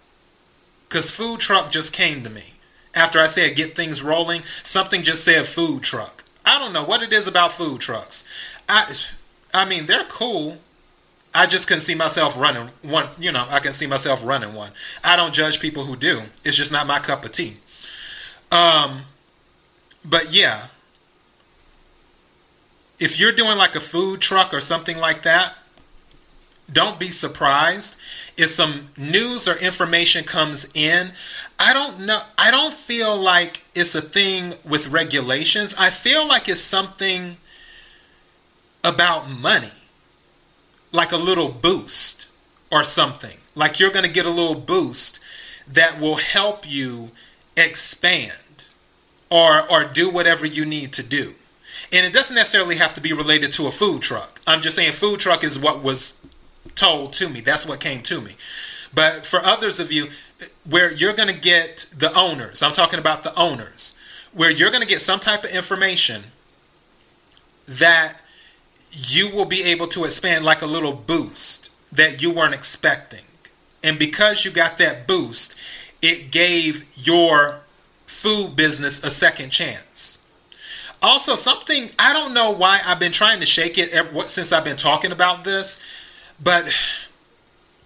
Cuz 0.89 1.11
food 1.11 1.39
truck 1.39 1.71
just 1.71 1.93
came 1.93 2.23
to 2.23 2.29
me. 2.29 2.53
After 2.93 3.19
I 3.19 3.27
said 3.27 3.55
get 3.55 3.75
things 3.75 4.01
rolling, 4.01 4.43
something 4.63 5.03
just 5.03 5.23
said 5.23 5.45
food 5.45 5.83
truck. 5.83 6.23
I 6.45 6.59
don't 6.59 6.73
know 6.73 6.83
what 6.83 7.03
it 7.03 7.11
is 7.11 7.27
about 7.27 7.51
food 7.51 7.81
trucks. 7.81 8.23
I 8.69 8.93
I 9.53 9.65
mean, 9.65 9.85
they're 9.85 10.05
cool. 10.05 10.59
I 11.33 11.45
just 11.45 11.67
can't 11.67 11.81
see 11.81 11.93
myself 11.93 12.39
running 12.39 12.69
one, 12.81 13.09
you 13.19 13.31
know, 13.31 13.45
I 13.49 13.59
can 13.59 13.73
see 13.73 13.85
myself 13.85 14.25
running 14.25 14.53
one. 14.53 14.71
I 15.03 15.15
don't 15.15 15.33
judge 15.33 15.59
people 15.59 15.83
who 15.83 15.95
do. 15.95 16.23
It's 16.43 16.57
just 16.57 16.71
not 16.71 16.87
my 16.87 16.99
cup 16.99 17.25
of 17.25 17.31
tea. 17.31 17.57
Um, 18.51 19.03
but 20.03 20.33
yeah, 20.33 20.67
if 22.99 23.19
you're 23.19 23.31
doing 23.31 23.57
like 23.57 23.75
a 23.75 23.79
food 23.79 24.21
truck 24.21 24.53
or 24.53 24.61
something 24.61 24.97
like 24.97 25.23
that, 25.23 25.55
don't 26.71 26.99
be 26.99 27.09
surprised 27.09 27.99
if 28.37 28.49
some 28.49 28.87
news 28.97 29.47
or 29.47 29.55
information 29.55 30.23
comes 30.23 30.69
in. 30.73 31.11
I 31.57 31.73
don't 31.73 32.05
know. 32.05 32.19
I 32.37 32.51
don't 32.51 32.73
feel 32.73 33.15
like 33.15 33.63
it's 33.73 33.95
a 33.95 34.01
thing 34.01 34.53
with 34.67 34.89
regulations. 34.89 35.73
I 35.77 35.89
feel 35.89 36.27
like 36.27 36.49
it's 36.49 36.61
something 36.61 37.37
about 38.83 39.29
money, 39.29 39.71
like 40.91 41.11
a 41.11 41.17
little 41.17 41.49
boost 41.49 42.29
or 42.71 42.83
something. 42.83 43.37
Like 43.55 43.79
you're 43.79 43.91
going 43.91 44.05
to 44.05 44.11
get 44.11 44.25
a 44.25 44.31
little 44.31 44.59
boost 44.59 45.19
that 45.67 45.99
will 45.99 46.15
help 46.15 46.69
you 46.69 47.09
expand 47.55 48.65
or 49.29 49.69
or 49.69 49.83
do 49.85 50.09
whatever 50.09 50.45
you 50.45 50.65
need 50.65 50.93
to 50.93 51.03
do. 51.03 51.33
And 51.93 52.05
it 52.05 52.13
doesn't 52.13 52.35
necessarily 52.35 52.77
have 52.77 52.93
to 52.95 53.01
be 53.01 53.13
related 53.13 53.51
to 53.53 53.67
a 53.67 53.71
food 53.71 54.01
truck. 54.01 54.41
I'm 54.45 54.61
just 54.61 54.75
saying 54.75 54.93
food 54.93 55.19
truck 55.19 55.43
is 55.43 55.57
what 55.57 55.81
was 55.83 56.19
told 56.75 57.13
to 57.13 57.29
me. 57.29 57.41
That's 57.41 57.67
what 57.67 57.79
came 57.79 58.01
to 58.03 58.21
me. 58.21 58.35
But 58.93 59.25
for 59.25 59.39
others 59.43 59.79
of 59.79 59.91
you, 59.91 60.07
where 60.67 60.91
you're 60.91 61.13
going 61.13 61.33
to 61.33 61.39
get 61.39 61.87
the 61.95 62.13
owners, 62.13 62.63
I'm 62.63 62.71
talking 62.71 62.99
about 62.99 63.23
the 63.23 63.37
owners, 63.37 63.97
where 64.33 64.49
you're 64.49 64.71
going 64.71 64.83
to 64.83 64.87
get 64.87 65.01
some 65.01 65.19
type 65.19 65.43
of 65.43 65.51
information 65.51 66.23
that 67.67 68.21
you 68.91 69.29
will 69.29 69.45
be 69.45 69.63
able 69.63 69.87
to 69.87 70.05
expand 70.05 70.45
like 70.45 70.61
a 70.61 70.65
little 70.65 70.93
boost 70.93 71.71
that 71.91 72.21
you 72.21 72.31
weren't 72.31 72.53
expecting. 72.53 73.23
And 73.83 73.99
because 73.99 74.45
you 74.45 74.51
got 74.51 74.77
that 74.77 75.07
boost, 75.07 75.57
it 76.01 76.31
gave 76.31 76.91
your 76.95 77.61
food 78.05 78.55
business 78.55 79.03
a 79.03 79.09
second 79.09 79.49
chance. 79.49 80.25
Also, 81.01 81.35
something 81.35 81.89
I 81.99 82.13
don't 82.13 82.33
know 82.33 82.51
why 82.51 82.79
I've 82.85 82.99
been 82.99 83.11
trying 83.11 83.39
to 83.39 83.45
shake 83.45 83.77
it 83.77 83.91
ever, 83.91 84.23
since 84.23 84.51
I've 84.51 84.63
been 84.63 84.77
talking 84.77 85.11
about 85.11 85.43
this, 85.43 85.79
but 86.41 86.71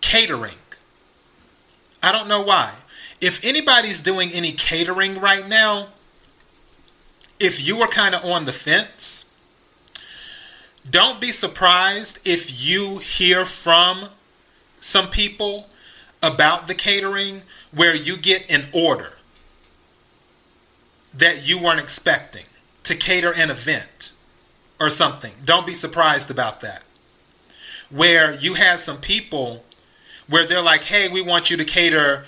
catering. 0.02 0.56
I 2.04 2.12
don't 2.12 2.28
know 2.28 2.42
why. 2.42 2.74
If 3.20 3.46
anybody's 3.46 4.02
doing 4.02 4.32
any 4.32 4.52
catering 4.52 5.20
right 5.20 5.48
now, 5.48 5.90
if 7.40 7.66
you 7.66 7.82
are 7.82 7.88
kind 7.88 8.16
of 8.16 8.26
on 8.26 8.46
the 8.46 8.52
fence, 8.52 9.32
don't 10.90 11.22
be 11.22 11.32
surprised 11.32 12.28
if 12.28 12.64
you 12.64 12.98
hear 12.98 13.46
from 13.46 14.10
some 14.80 15.10
people 15.10 15.70
about 16.24 16.68
the 16.68 16.74
catering 16.74 17.44
where 17.72 17.96
you 17.96 18.18
get 18.18 18.50
an 18.50 18.68
order 18.74 19.14
that 21.14 21.48
you 21.48 21.62
weren't 21.62 21.80
expecting 21.80 22.46
to 22.84 22.96
cater 22.96 23.34
an 23.34 23.52
event 23.52 24.12
or 24.80 24.90
something. 24.90 25.34
Don't 25.46 25.68
be 25.68 25.74
surprised 25.74 26.32
about 26.32 26.62
that 26.62 26.84
where 27.92 28.34
you 28.36 28.54
had 28.54 28.80
some 28.80 28.98
people 28.98 29.64
where 30.28 30.46
they're 30.46 30.62
like, 30.62 30.84
hey, 30.84 31.10
we 31.10 31.22
want 31.22 31.52
you 31.52 31.58
to 31.58 31.66
cater 31.66 32.26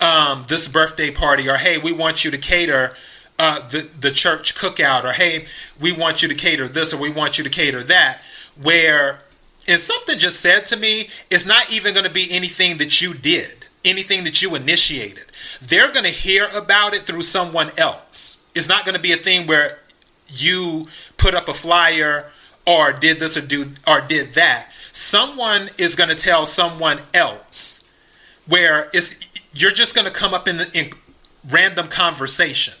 um, 0.00 0.44
this 0.48 0.68
birthday 0.68 1.10
party, 1.10 1.48
or 1.48 1.56
hey, 1.56 1.78
we 1.78 1.92
want 1.92 2.24
you 2.24 2.30
to 2.30 2.38
cater 2.38 2.94
uh, 3.38 3.66
the, 3.68 3.88
the 4.00 4.10
church 4.10 4.54
cookout, 4.54 5.04
or 5.04 5.12
hey, 5.12 5.44
we 5.80 5.92
want 5.92 6.22
you 6.22 6.28
to 6.28 6.34
cater 6.34 6.66
this, 6.66 6.92
or 6.92 7.00
we 7.00 7.10
want 7.10 7.38
you 7.38 7.44
to 7.44 7.50
cater 7.50 7.82
that, 7.82 8.22
where 8.60 9.20
and 9.68 9.80
something 9.80 10.18
just 10.18 10.40
said 10.40 10.66
to 10.66 10.76
me, 10.76 11.08
it's 11.30 11.44
not 11.44 11.72
even 11.72 11.92
going 11.92 12.06
to 12.06 12.12
be 12.12 12.28
anything 12.30 12.78
that 12.78 13.02
you 13.02 13.14
did, 13.14 13.66
anything 13.84 14.24
that 14.24 14.40
you 14.40 14.54
initiated. 14.54 15.24
They're 15.60 15.90
going 15.90 16.04
to 16.04 16.10
hear 16.10 16.48
about 16.54 16.94
it 16.94 17.02
through 17.02 17.22
someone 17.22 17.70
else. 17.76 18.46
It's 18.54 18.68
not 18.68 18.84
going 18.84 18.94
to 18.94 19.02
be 19.02 19.12
a 19.12 19.16
thing 19.16 19.46
where 19.46 19.80
you 20.28 20.86
put 21.16 21.34
up 21.34 21.48
a 21.48 21.54
flyer 21.54 22.30
or 22.66 22.92
did 22.92 23.20
this 23.20 23.36
or 23.36 23.40
do 23.40 23.72
or 23.86 24.00
did 24.00 24.34
that. 24.34 24.70
Someone 24.92 25.68
is 25.78 25.94
going 25.94 26.10
to 26.10 26.16
tell 26.16 26.44
someone 26.44 26.98
else 27.14 27.90
where 28.46 28.90
it's 28.92 29.26
you're 29.54 29.70
just 29.70 29.94
going 29.94 30.06
to 30.06 30.12
come 30.12 30.34
up 30.34 30.46
in, 30.46 30.58
the, 30.58 30.70
in 30.74 30.90
random 31.48 31.88
conversation. 31.88 32.74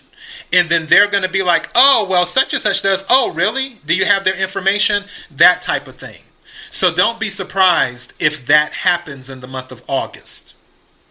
And 0.52 0.68
then 0.68 0.86
they're 0.86 1.10
going 1.10 1.22
to 1.22 1.30
be 1.30 1.42
like 1.42 1.70
oh 1.74 2.06
well 2.08 2.26
such 2.26 2.52
and 2.52 2.60
such 2.60 2.82
does 2.82 3.04
oh 3.08 3.32
really? 3.32 3.76
Do 3.86 3.94
you 3.96 4.04
have 4.04 4.24
their 4.24 4.36
information? 4.36 5.04
That 5.30 5.62
type 5.62 5.86
of 5.86 5.96
thing. 5.96 6.22
So 6.70 6.92
don't 6.92 7.20
be 7.20 7.28
surprised 7.28 8.20
if 8.20 8.44
that 8.46 8.72
happens 8.72 9.30
in 9.30 9.40
the 9.40 9.46
month 9.46 9.70
of 9.70 9.82
august 9.88 10.54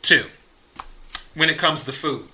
too 0.01 0.25
when 1.33 1.49
it 1.49 1.57
comes 1.57 1.83
to 1.83 1.91
food. 1.91 2.27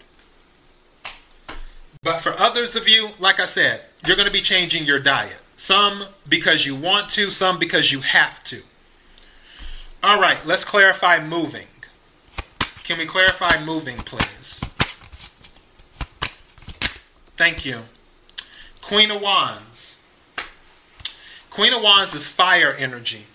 But 2.03 2.19
for 2.19 2.33
others 2.39 2.75
of 2.75 2.87
you 2.87 3.11
like 3.19 3.39
i 3.39 3.45
said 3.45 3.81
you're 4.05 4.15
going 4.15 4.27
to 4.27 4.33
be 4.33 4.41
changing 4.41 4.85
your 4.85 4.99
diet 4.99 5.40
some 5.61 6.05
because 6.27 6.65
you 6.65 6.75
want 6.75 7.07
to, 7.07 7.29
some 7.29 7.59
because 7.59 7.91
you 7.91 7.99
have 7.99 8.43
to. 8.43 8.63
All 10.01 10.19
right, 10.19 10.43
let's 10.43 10.65
clarify 10.65 11.23
moving. 11.23 11.67
Can 12.83 12.97
we 12.97 13.05
clarify 13.05 13.63
moving, 13.63 13.97
please? 13.97 14.59
Thank 17.37 17.63
you. 17.63 17.81
Queen 18.81 19.11
of 19.11 19.21
Wands. 19.21 20.07
Queen 21.51 21.73
of 21.73 21.83
Wands 21.83 22.15
is 22.15 22.27
fire 22.27 22.73
energy. 22.73 23.25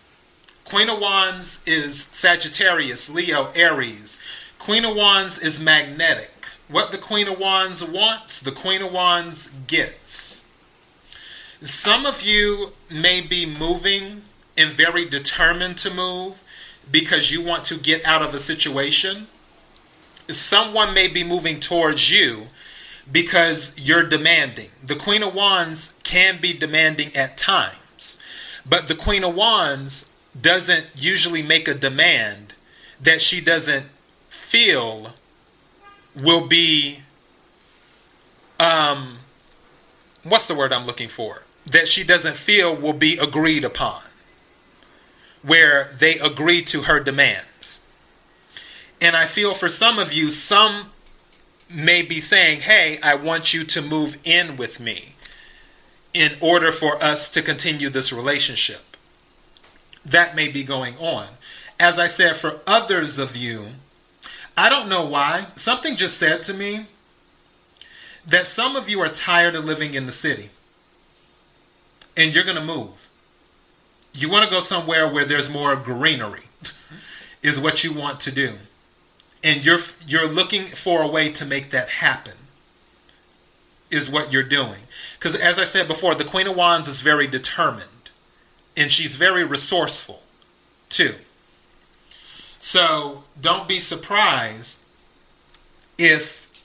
Queen 0.65 0.91
of 0.91 1.01
Wands 1.01 1.63
is 1.65 2.03
Sagittarius, 2.07 3.09
Leo, 3.09 3.53
Aries. 3.55 4.19
Queen 4.59 4.85
of 4.85 4.97
Wands 4.97 5.39
is 5.39 5.61
magnetic. 5.61 6.49
What 6.67 6.91
the 6.91 6.99
Queen 6.99 7.29
of 7.29 7.39
Wands 7.39 7.85
wants, 7.85 8.41
the 8.41 8.51
Queen 8.51 8.83
of 8.83 8.93
Wands 8.93 9.53
gets. 9.69 10.46
Some 11.63 12.05
of 12.05 12.23
you 12.23 12.73
may 12.91 13.21
be 13.21 13.47
moving 13.47 14.23
and 14.57 14.71
very 14.71 15.05
determined 15.05 15.79
to 15.79 15.93
move 15.93 16.43
because 16.91 17.31
you 17.31 17.43
want 17.43 17.65
to 17.67 17.77
get 17.77 18.05
out 18.05 18.23
of 18.23 18.35
a 18.35 18.39
situation. 18.39 19.27
Someone 20.29 20.95
may 20.95 21.09
be 21.09 21.25
moving 21.25 21.61
towards 21.61 22.13
you 22.13 22.49
because 23.11 23.79
you're 23.89 24.03
demanding. 24.03 24.71
The 24.85 24.97
Queen 24.97 25.23
of 25.23 25.35
Wands 25.35 25.99
can 26.03 26.41
be 26.41 26.53
demanding 26.53 27.15
at 27.15 27.37
times, 27.37 28.21
but 28.69 28.89
the 28.89 28.95
Queen 28.95 29.25
of 29.25 29.35
Wands 29.35 30.11
doesn't 30.41 30.87
usually 30.97 31.43
make 31.43 31.69
a 31.69 31.75
demand 31.75 32.55
that 33.01 33.21
she 33.21 33.41
doesn't 33.41 33.87
feel 34.29 35.15
will 36.15 36.47
be 36.47 37.01
um 38.59 39.19
what's 40.23 40.49
the 40.49 40.55
word 40.55 40.73
I'm 40.73 40.87
looking 40.87 41.09
for? 41.09 41.46
That 41.67 41.89
she 41.89 42.05
doesn't 42.05 42.37
feel 42.37 42.75
will 42.75 42.93
be 42.93 43.19
agreed 43.21 43.65
upon, 43.65 44.03
where 45.43 45.95
they 45.99 46.19
agree 46.19 46.63
to 46.63 46.83
her 46.83 47.01
demands. 47.01 47.89
And 49.01 49.17
I 49.17 49.27
feel 49.27 49.53
for 49.53 49.69
some 49.69 49.99
of 49.99 50.13
you, 50.13 50.29
some 50.29 50.91
may 51.75 52.03
be 52.03 52.21
saying, 52.21 52.61
Hey, 52.61 52.99
I 53.03 53.17
want 53.17 53.53
you 53.53 53.65
to 53.65 53.83
move 53.83 54.19
in 54.25 54.57
with 54.57 54.81
me 54.81 55.17
in 56.15 56.33
order 56.41 56.73
for 56.73 57.03
us 57.03 57.29
to 57.31 57.43
continue 57.43 57.91
this 57.91 58.13
relationship. 58.13 58.97
That 60.05 60.37
may 60.37 60.49
be 60.49 60.63
going 60.63 60.97
on. 60.99 61.27
As 61.79 61.99
I 61.99 62.07
said, 62.07 62.37
for 62.37 62.61
others 62.67 63.19
of 63.19 63.37
you, 63.37 63.67
I 64.57 64.71
don't 64.71 64.89
know 64.89 65.05
why, 65.05 65.49
something 65.57 65.97
just 65.97 66.17
said 66.17 66.43
to 66.45 66.55
me 66.55 66.87
that 68.27 68.47
some 68.47 68.77
of 68.77 68.89
you 68.89 69.01
are 69.01 69.09
tired 69.09 69.55
of 69.55 69.65
living 69.65 69.93
in 69.93 70.07
the 70.07 70.13
city 70.13 70.51
and 72.17 72.35
you're 72.35 72.45
going 72.45 72.57
to 72.57 72.65
move. 72.65 73.09
You 74.13 74.31
want 74.31 74.45
to 74.45 74.51
go 74.51 74.61
somewhere 74.61 75.07
where 75.09 75.25
there's 75.25 75.51
more 75.51 75.77
greenery, 75.77 76.45
is 77.43 77.61
what 77.61 77.85
you 77.85 77.93
want 77.93 78.21
to 78.21 78.33
do. 78.33 78.55
And 79.45 79.65
you're 79.65 79.79
you're 80.07 80.27
looking 80.27 80.63
for 80.63 81.03
a 81.03 81.07
way 81.07 81.31
to 81.33 81.45
make 81.45 81.71
that 81.71 81.89
happen. 81.89 82.33
Is 83.91 84.11
what 84.11 84.33
you're 84.33 84.43
doing. 84.43 84.81
Because 85.19 85.37
as 85.37 85.59
I 85.59 85.65
said 85.65 85.87
before, 85.87 86.15
the 86.15 86.25
Queen 86.25 86.47
of 86.49 86.57
Wands 86.57 86.89
is 86.89 87.01
very 87.01 87.27
determined 87.27 88.11
and 88.77 88.91
she's 88.91 89.17
very 89.17 89.45
resourceful 89.45 90.23
too. 90.89 91.15
So 92.61 93.25
don't 93.41 93.67
be 93.67 93.81
surprised 93.81 94.83
if 95.99 96.65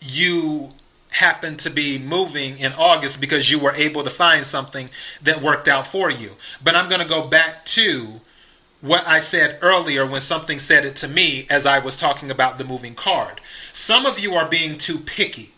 you 0.00 0.72
happened 1.14 1.60
to 1.60 1.70
be 1.70 1.96
moving 1.96 2.58
in 2.58 2.72
August 2.72 3.20
because 3.20 3.48
you 3.48 3.58
were 3.58 3.72
able 3.74 4.02
to 4.02 4.10
find 4.10 4.44
something 4.44 4.90
that 5.22 5.40
worked 5.40 5.68
out 5.68 5.86
for 5.86 6.10
you. 6.10 6.32
But 6.62 6.74
I'm 6.74 6.88
going 6.88 7.00
to 7.00 7.06
go 7.06 7.28
back 7.28 7.64
to 7.66 8.20
what 8.80 9.06
I 9.06 9.20
said 9.20 9.58
earlier 9.62 10.04
when 10.04 10.20
something 10.20 10.58
said 10.58 10.84
it 10.84 10.96
to 10.96 11.08
me 11.08 11.46
as 11.48 11.66
I 11.66 11.78
was 11.78 11.96
talking 11.96 12.32
about 12.32 12.58
the 12.58 12.64
moving 12.64 12.96
card. 12.96 13.40
Some 13.72 14.06
of 14.06 14.18
you 14.18 14.34
are 14.34 14.48
being 14.48 14.76
too 14.76 14.98
picky. 14.98 15.52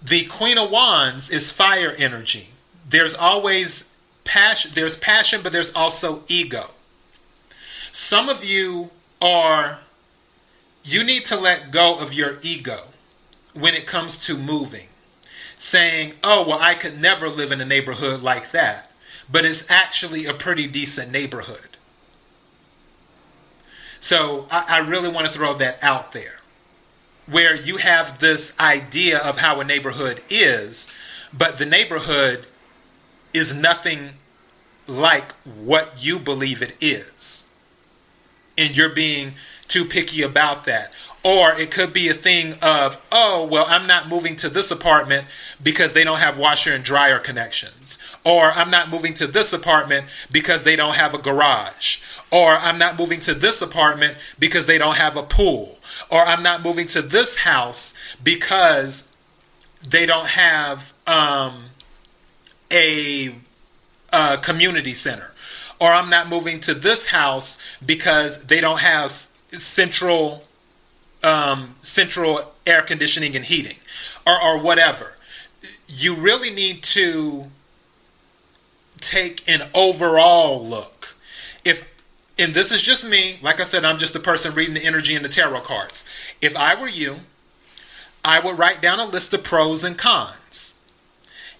The 0.00 0.26
Queen 0.26 0.58
of 0.58 0.70
Wands 0.70 1.28
is 1.28 1.50
fire 1.50 1.92
energy. 1.98 2.50
There's 2.88 3.16
always 3.16 3.94
passion, 4.22 4.70
there's 4.74 4.96
passion, 4.96 5.40
but 5.42 5.52
there's 5.52 5.74
also 5.74 6.22
ego. 6.28 6.66
Some 7.90 8.28
of 8.28 8.44
you 8.44 8.90
are 9.20 9.80
you 10.84 11.02
need 11.04 11.24
to 11.26 11.36
let 11.36 11.72
go 11.72 11.98
of 11.98 12.12
your 12.12 12.38
ego 12.42 12.92
when 13.54 13.74
it 13.74 13.86
comes 13.86 14.16
to 14.26 14.36
moving, 14.36 14.88
saying, 15.56 16.14
oh, 16.24 16.46
well, 16.46 16.58
I 16.60 16.74
could 16.74 17.00
never 17.00 17.28
live 17.28 17.52
in 17.52 17.60
a 17.60 17.66
neighborhood 17.66 18.22
like 18.22 18.50
that, 18.52 18.90
but 19.30 19.44
it's 19.44 19.70
actually 19.70 20.26
a 20.26 20.34
pretty 20.34 20.66
decent 20.66 21.12
neighborhood. 21.12 21.76
So 24.00 24.46
I, 24.50 24.66
I 24.68 24.78
really 24.78 25.08
want 25.08 25.26
to 25.26 25.32
throw 25.32 25.54
that 25.54 25.82
out 25.82 26.12
there. 26.12 26.40
Where 27.30 27.54
you 27.54 27.76
have 27.76 28.18
this 28.18 28.58
idea 28.58 29.18
of 29.18 29.38
how 29.38 29.60
a 29.60 29.64
neighborhood 29.64 30.24
is, 30.28 30.88
but 31.32 31.58
the 31.58 31.66
neighborhood 31.66 32.48
is 33.32 33.54
nothing 33.54 34.14
like 34.88 35.32
what 35.44 36.04
you 36.04 36.18
believe 36.18 36.62
it 36.62 36.76
is. 36.80 37.50
And 38.58 38.76
you're 38.76 38.90
being 38.90 39.34
too 39.68 39.84
picky 39.84 40.22
about 40.22 40.64
that. 40.64 40.92
Or 41.24 41.52
it 41.52 41.70
could 41.70 41.92
be 41.92 42.08
a 42.08 42.14
thing 42.14 42.54
of, 42.60 43.04
oh, 43.12 43.46
well, 43.50 43.64
I'm 43.68 43.86
not 43.86 44.08
moving 44.08 44.34
to 44.36 44.48
this 44.48 44.72
apartment 44.72 45.26
because 45.62 45.92
they 45.92 46.02
don't 46.02 46.18
have 46.18 46.36
washer 46.36 46.74
and 46.74 46.82
dryer 46.82 47.20
connections. 47.20 47.98
Or 48.24 48.46
I'm 48.46 48.70
not 48.70 48.90
moving 48.90 49.14
to 49.14 49.28
this 49.28 49.52
apartment 49.52 50.06
because 50.32 50.64
they 50.64 50.74
don't 50.74 50.96
have 50.96 51.14
a 51.14 51.18
garage. 51.18 52.00
Or 52.32 52.52
I'm 52.52 52.78
not 52.78 52.98
moving 52.98 53.20
to 53.20 53.34
this 53.34 53.62
apartment 53.62 54.16
because 54.38 54.66
they 54.66 54.78
don't 54.78 54.96
have 54.96 55.16
a 55.16 55.22
pool. 55.22 55.78
Or 56.10 56.22
I'm 56.22 56.42
not 56.42 56.62
moving 56.62 56.88
to 56.88 57.02
this 57.02 57.38
house 57.38 58.16
because 58.22 59.14
they 59.86 60.06
don't 60.06 60.28
have 60.28 60.92
um, 61.06 61.64
a, 62.72 63.34
a 64.12 64.38
community 64.38 64.92
center. 64.92 65.32
Or 65.80 65.92
I'm 65.92 66.10
not 66.10 66.28
moving 66.28 66.60
to 66.60 66.74
this 66.74 67.08
house 67.08 67.58
because 67.84 68.44
they 68.44 68.60
don't 68.60 68.80
have 68.80 69.10
central 69.10 70.44
um, 71.22 71.74
central 71.80 72.52
air 72.66 72.82
conditioning 72.82 73.36
and 73.36 73.44
heating 73.44 73.76
or, 74.26 74.40
or 74.42 74.58
whatever. 74.60 75.16
You 75.88 76.14
really 76.14 76.50
need 76.50 76.82
to 76.84 77.50
take 79.00 79.48
an 79.48 79.68
overall 79.74 80.64
look. 80.64 81.16
If 81.64 81.90
and 82.38 82.54
this 82.54 82.72
is 82.72 82.80
just 82.82 83.06
me, 83.06 83.38
like 83.42 83.60
I 83.60 83.64
said, 83.64 83.84
I'm 83.84 83.98
just 83.98 84.14
the 84.14 84.20
person 84.20 84.54
reading 84.54 84.74
the 84.74 84.84
energy 84.84 85.14
and 85.14 85.24
the 85.24 85.28
tarot 85.28 85.60
cards. 85.60 86.34
If 86.40 86.56
I 86.56 86.74
were 86.80 86.88
you, 86.88 87.20
I 88.24 88.40
would 88.40 88.58
write 88.58 88.80
down 88.80 89.00
a 89.00 89.04
list 89.04 89.34
of 89.34 89.44
pros 89.44 89.84
and 89.84 89.98
cons 89.98 90.78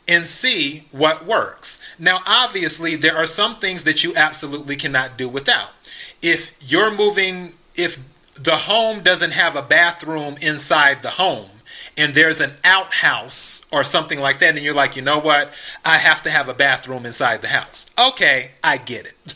and 0.09 0.25
see 0.25 0.87
what 0.91 1.27
works. 1.27 1.81
Now, 1.99 2.21
obviously, 2.27 2.97
there 2.97 3.17
are 3.17 3.27
some 3.27 3.57
things 3.57 3.85
that 3.85 4.03
you 4.03 4.15
absolutely 4.17 4.77
cannot 4.77 5.17
do 5.19 5.29
without. 5.29 5.71
If 6.23 6.57
you're 6.61 6.95
moving, 6.95 7.51
if 7.75 7.99
the 8.35 8.57
home 8.57 9.03
doesn't 9.03 9.33
have 9.33 9.57
a 9.57 9.63
bathroom 9.63 10.37
inside 10.41 11.03
the 11.03 11.11
home 11.11 11.49
and 11.97 12.15
there's 12.15 12.41
an 12.41 12.53
outhouse 12.65 13.67
or 13.71 13.85
something 13.85 14.21
like 14.21 14.39
that, 14.39 14.55
and 14.55 14.65
you're 14.65 14.75
like, 14.75 14.97
you 14.97 15.03
know 15.03 15.19
what? 15.19 15.53
I 15.85 15.99
have 15.99 16.23
to 16.23 16.31
have 16.31 16.49
a 16.49 16.55
bathroom 16.55 17.05
inside 17.05 17.43
the 17.43 17.49
house. 17.49 17.91
Okay, 17.99 18.53
I 18.63 18.79
get 18.79 19.07
it. 19.07 19.35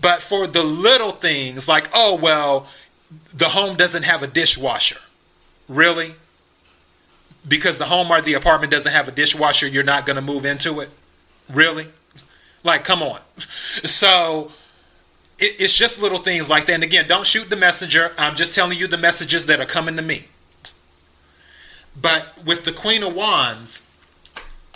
But 0.00 0.20
for 0.20 0.46
the 0.46 0.62
little 0.62 1.12
things 1.12 1.68
like, 1.68 1.88
oh, 1.94 2.18
well, 2.20 2.66
the 3.34 3.46
home 3.46 3.76
doesn't 3.76 4.02
have 4.02 4.22
a 4.22 4.26
dishwasher. 4.26 4.98
Really? 5.68 6.14
Because 7.46 7.78
the 7.78 7.86
home 7.86 8.10
or 8.10 8.20
the 8.20 8.34
apartment 8.34 8.72
doesn't 8.72 8.92
have 8.92 9.08
a 9.08 9.12
dishwasher, 9.12 9.66
you're 9.66 9.84
not 9.84 10.06
going 10.06 10.16
to 10.16 10.22
move 10.22 10.44
into 10.44 10.80
it? 10.80 10.90
Really? 11.48 11.86
Like, 12.64 12.84
come 12.84 13.02
on. 13.02 13.20
So 13.84 14.50
it, 15.38 15.60
it's 15.60 15.74
just 15.74 16.00
little 16.00 16.18
things 16.18 16.48
like 16.48 16.66
that. 16.66 16.74
And 16.74 16.84
again, 16.84 17.06
don't 17.08 17.26
shoot 17.26 17.50
the 17.50 17.56
messenger. 17.56 18.12
I'm 18.18 18.36
just 18.36 18.54
telling 18.54 18.78
you 18.78 18.86
the 18.86 18.98
messages 18.98 19.46
that 19.46 19.60
are 19.60 19.66
coming 19.66 19.96
to 19.96 20.02
me. 20.02 20.26
But 22.00 22.44
with 22.44 22.64
the 22.64 22.72
Queen 22.72 23.02
of 23.02 23.14
Wands, 23.14 23.90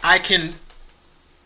I 0.02 0.18
can. 0.18 0.54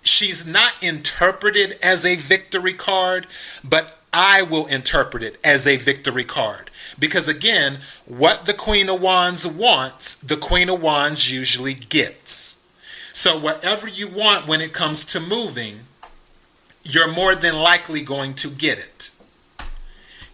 She's 0.02 0.46
not 0.46 0.72
interpreted 0.80 1.78
as 1.82 2.04
a 2.04 2.14
victory 2.14 2.72
card, 2.72 3.26
but 3.64 3.98
I 4.12 4.42
will 4.42 4.66
interpret 4.66 5.22
it 5.22 5.38
as 5.44 5.66
a 5.66 5.76
victory 5.76 6.24
card. 6.24 6.70
Because 6.98 7.28
again, 7.28 7.80
what 8.06 8.46
the 8.46 8.54
Queen 8.54 8.88
of 8.88 9.02
Wands 9.02 9.46
wants, 9.46 10.14
the 10.14 10.36
Queen 10.36 10.68
of 10.68 10.80
Wands 10.80 11.32
usually 11.32 11.74
gets. 11.74 12.64
So, 13.12 13.38
whatever 13.38 13.88
you 13.88 14.08
want 14.08 14.46
when 14.46 14.60
it 14.60 14.72
comes 14.72 15.04
to 15.06 15.20
moving, 15.20 15.80
you're 16.88 17.12
more 17.12 17.34
than 17.34 17.56
likely 17.58 18.00
going 18.00 18.34
to 18.34 18.48
get 18.48 18.78
it. 18.78 19.10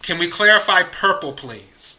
Can 0.02 0.18
we 0.18 0.26
clarify 0.26 0.82
purple, 0.82 1.32
please? 1.32 1.98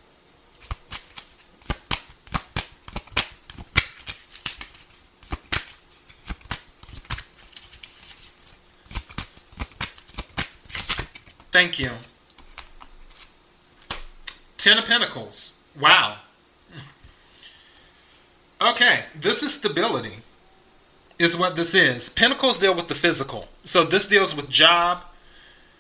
Thank 11.52 11.80
you. 11.80 11.92
Ten 14.58 14.78
of 14.78 14.86
Pentacles. 14.86 15.58
Wow. 15.80 16.18
Okay, 18.62 19.06
this 19.14 19.44
is 19.44 19.54
stability, 19.54 20.20
is 21.20 21.38
what 21.38 21.56
this 21.56 21.76
is. 21.76 22.10
Pentacles 22.10 22.58
deal 22.58 22.74
with 22.74 22.88
the 22.88 22.96
physical. 22.96 23.48
So 23.64 23.84
this 23.84 24.08
deals 24.08 24.36
with 24.36 24.50
job, 24.50 25.04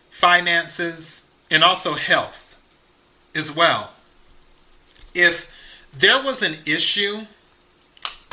finances, 0.10 1.32
and 1.52 1.64
also 1.64 1.94
health 1.94 2.60
as 3.36 3.54
well. 3.56 3.92
If 5.14 5.52
there 5.98 6.24
was 6.24 6.42
an 6.42 6.58
issue, 6.66 7.28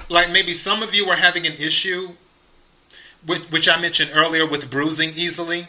like 0.09 0.31
maybe 0.31 0.55
some 0.55 0.83
of 0.83 0.95
you 0.95 1.07
were 1.07 1.17
having 1.17 1.47
an 1.47 1.55
issue 1.55 2.11
with 3.27 3.53
which 3.53 3.69
I 3.69 3.79
mentioned 3.79 4.13
earlier 4.15 4.47
with 4.47 4.71
bruising 4.71 5.11
easily, 5.15 5.69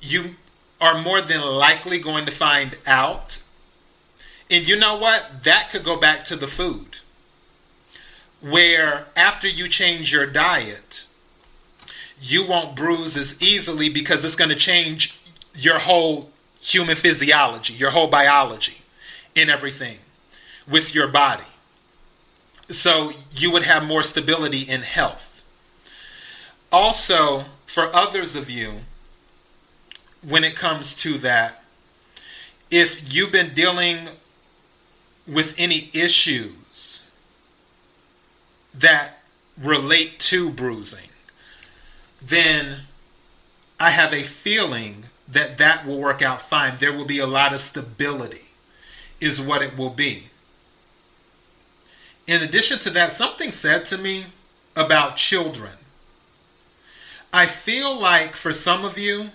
you 0.00 0.36
are 0.80 1.00
more 1.00 1.20
than 1.20 1.40
likely 1.40 1.98
going 1.98 2.24
to 2.24 2.30
find 2.30 2.78
out. 2.86 3.42
And 4.50 4.66
you 4.66 4.78
know 4.78 4.96
what? 4.96 5.44
That 5.44 5.68
could 5.70 5.84
go 5.84 5.98
back 5.98 6.24
to 6.26 6.36
the 6.36 6.46
food. 6.46 6.96
Where 8.40 9.08
after 9.16 9.48
you 9.48 9.68
change 9.68 10.12
your 10.12 10.24
diet, 10.24 11.04
you 12.20 12.46
won't 12.46 12.76
bruise 12.76 13.16
as 13.16 13.42
easily 13.42 13.88
because 13.88 14.24
it's 14.24 14.36
going 14.36 14.50
to 14.50 14.56
change 14.56 15.18
your 15.54 15.78
whole 15.78 16.30
human 16.60 16.96
physiology, 16.96 17.74
your 17.74 17.90
whole 17.90 18.08
biology 18.08 18.78
in 19.34 19.48
everything 19.48 19.98
with 20.68 20.94
your 20.94 21.08
body. 21.08 21.44
So 22.68 23.12
you 23.34 23.50
would 23.52 23.62
have 23.62 23.86
more 23.86 24.02
stability 24.02 24.62
in 24.62 24.82
health. 24.82 25.42
Also, 26.70 27.44
for 27.66 27.84
others 27.94 28.36
of 28.36 28.50
you, 28.50 28.80
when 30.26 30.44
it 30.44 30.56
comes 30.56 30.94
to 30.96 31.16
that, 31.18 31.62
if 32.70 33.14
you've 33.14 33.32
been 33.32 33.54
dealing 33.54 34.08
with 35.26 35.54
any 35.56 35.90
issues 35.94 37.02
that 38.74 39.22
relate 39.56 40.18
to 40.18 40.50
bruising, 40.50 41.07
then 42.20 42.80
I 43.78 43.90
have 43.90 44.12
a 44.12 44.22
feeling 44.22 45.04
that 45.28 45.58
that 45.58 45.86
will 45.86 45.98
work 45.98 46.22
out 46.22 46.40
fine. 46.40 46.74
There 46.78 46.92
will 46.92 47.04
be 47.04 47.18
a 47.18 47.26
lot 47.26 47.52
of 47.52 47.60
stability, 47.60 48.46
is 49.20 49.40
what 49.40 49.62
it 49.62 49.76
will 49.76 49.90
be. 49.90 50.28
In 52.26 52.42
addition 52.42 52.78
to 52.80 52.90
that, 52.90 53.12
something 53.12 53.50
said 53.50 53.84
to 53.86 53.98
me 53.98 54.26
about 54.76 55.16
children. 55.16 55.72
I 57.32 57.46
feel 57.46 57.98
like 57.98 58.34
for 58.34 58.52
some 58.52 58.84
of 58.84 58.98
you, 58.98 59.30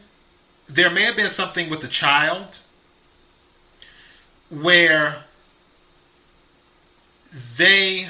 there 0.68 0.90
may 0.90 1.04
have 1.04 1.16
been 1.16 1.30
something 1.30 1.70
with 1.70 1.82
the 1.82 1.88
child 1.88 2.60
where 4.50 5.24
they 7.58 8.08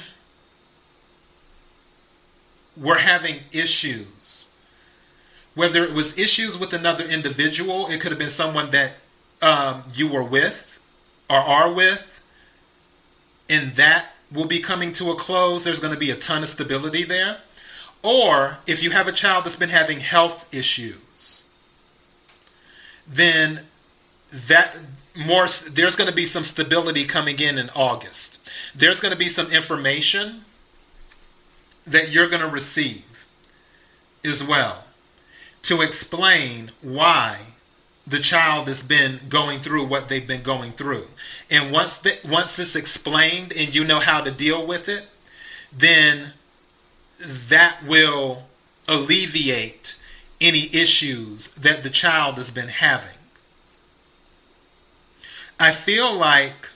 were 2.75 2.97
having 2.97 3.39
issues 3.51 4.52
whether 5.55 5.83
it 5.83 5.93
was 5.93 6.17
issues 6.17 6.57
with 6.57 6.73
another 6.73 7.05
individual, 7.05 7.87
it 7.87 8.01
could 8.01 8.11
have 8.11 8.19
been 8.19 8.29
someone 8.29 8.71
that 8.71 8.95
um, 9.41 9.84
you 9.93 10.07
were 10.07 10.23
with 10.23 10.82
or 11.30 11.38
are 11.38 11.71
with, 11.71 12.21
and 13.49 13.73
that 13.73 14.15
will 14.32 14.47
be 14.47 14.59
coming 14.59 14.91
to 14.93 15.11
a 15.11 15.15
close. 15.15 15.63
There's 15.63 15.80
going 15.80 15.93
to 15.93 15.99
be 15.99 16.09
a 16.09 16.15
ton 16.15 16.43
of 16.43 16.49
stability 16.49 17.03
there. 17.03 17.39
Or 18.01 18.57
if 18.67 18.84
you 18.84 18.91
have 18.91 19.07
a 19.07 19.11
child 19.11 19.45
that's 19.45 19.55
been 19.55 19.69
having 19.69 19.99
health 19.99 20.53
issues, 20.53 21.49
then 23.07 23.61
that 24.32 24.78
more 25.15 25.45
there's 25.71 25.95
going 25.95 26.09
to 26.09 26.15
be 26.15 26.25
some 26.25 26.43
stability 26.43 27.05
coming 27.05 27.39
in 27.39 27.57
in 27.57 27.69
August. 27.75 28.49
There's 28.75 28.99
going 28.99 29.11
to 29.11 29.17
be 29.17 29.30
some 29.30 29.51
information 29.51 30.43
that 31.86 32.11
you're 32.11 32.28
going 32.28 32.41
to 32.41 32.47
receive 32.47 33.28
as 34.25 34.43
well 34.43 34.84
to 35.64 35.82
explain 35.82 36.70
why 36.82 37.39
the 38.05 38.20
child 38.20 38.68
has 38.68 38.84
been 38.84 39.20
going 39.30 39.59
through 39.59 39.86
what 39.86 40.09
they've 40.09 40.28
been 40.28 40.43
going 40.43 40.72
through. 40.72 41.07
And 41.49 41.72
once 41.72 41.97
the, 41.97 42.20
once 42.26 42.59
it's 42.59 42.76
explained 42.76 43.53
and 43.57 43.74
you 43.74 43.84
know 43.84 43.99
how 43.99 44.22
to 44.22 44.32
deal 44.32 44.66
with 44.66 44.89
it, 44.89 45.05
then 45.72 46.34
that 47.20 47.84
will 47.86 48.43
alleviate 48.88 49.97
any 50.41 50.70
issues 50.74 51.53
that 51.55 51.84
the 51.84 51.89
child 51.89 52.38
has 52.38 52.51
been 52.51 52.68
having. 52.68 53.16
I 55.59 55.72
feel 55.72 56.14
like 56.14 56.70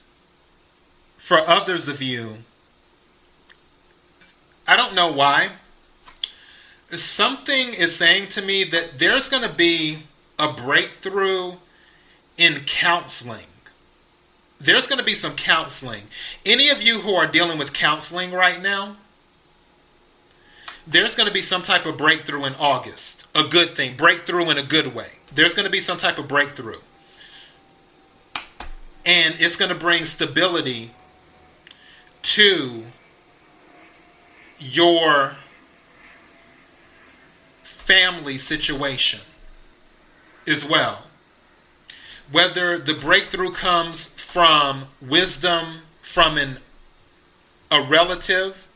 for 1.18 1.40
others 1.40 1.90
of 1.90 2.02
you, 2.02 2.38
I 4.66 4.78
don't 4.78 4.96
know 4.96 5.12
why, 5.12 5.50
something 6.92 7.74
is 7.74 7.96
saying 7.96 8.30
to 8.30 8.42
me 8.42 8.64
that 8.66 9.00
there's 9.00 9.30
going 9.30 9.44
to 9.44 9.54
be 9.54 10.04
a 10.40 10.52
breakthrough 10.54 11.54
in 12.38 12.62
counseling. 12.66 13.48
There's 14.60 14.88
going 14.88 15.00
to 15.00 15.06
be 15.06 15.14
some 15.14 15.36
counseling. 15.36 16.04
Any 16.46 16.70
of 16.70 16.82
you 16.82 17.02
who 17.02 17.14
are 17.16 17.28
dealing 17.28 17.58
with 17.58 17.74
counseling 17.74 18.32
right 18.32 18.62
now, 18.62 18.96
there's 20.88 21.16
going 21.16 21.28
to 21.28 21.34
be 21.34 21.42
some 21.42 21.62
type 21.62 21.86
of 21.86 21.98
breakthrough 21.98 22.46
in 22.46 22.56
August. 22.56 23.28
A 23.36 23.44
good 23.48 23.72
thing. 23.72 23.98
Breakthrough 23.98 24.50
in 24.50 24.58
a 24.58 24.64
good 24.64 24.96
way. 24.96 25.10
There's 25.34 25.54
going 25.54 25.66
to 25.66 25.72
be 25.72 25.82
some 25.82 25.98
type 25.98 26.18
of 26.18 26.28
breakthrough. 26.28 26.80
And 29.06 29.36
it's 29.38 29.56
going 29.56 29.72
to 29.72 29.78
bring 29.78 30.06
stability 30.06 30.92
to 32.24 32.84
your 34.60 35.38
family 37.88 38.38
situation 38.38 39.22
as 40.46 40.68
well. 40.68 41.04
Whether 42.30 42.78
the 42.78 42.94
breakthrough 42.94 43.54
comes 43.54 44.08
from 44.08 44.88
wisdom 45.02 45.84
from 46.02 46.38
an, 46.38 46.58
a 47.72 47.82
relative 47.82 48.68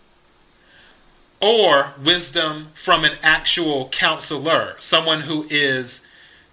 or 1.41 1.93
wisdom 2.03 2.69
from 2.73 3.03
an 3.03 3.13
actual 3.21 3.89
counselor, 3.89 4.75
someone 4.79 5.21
who 5.21 5.45
is, 5.49 6.07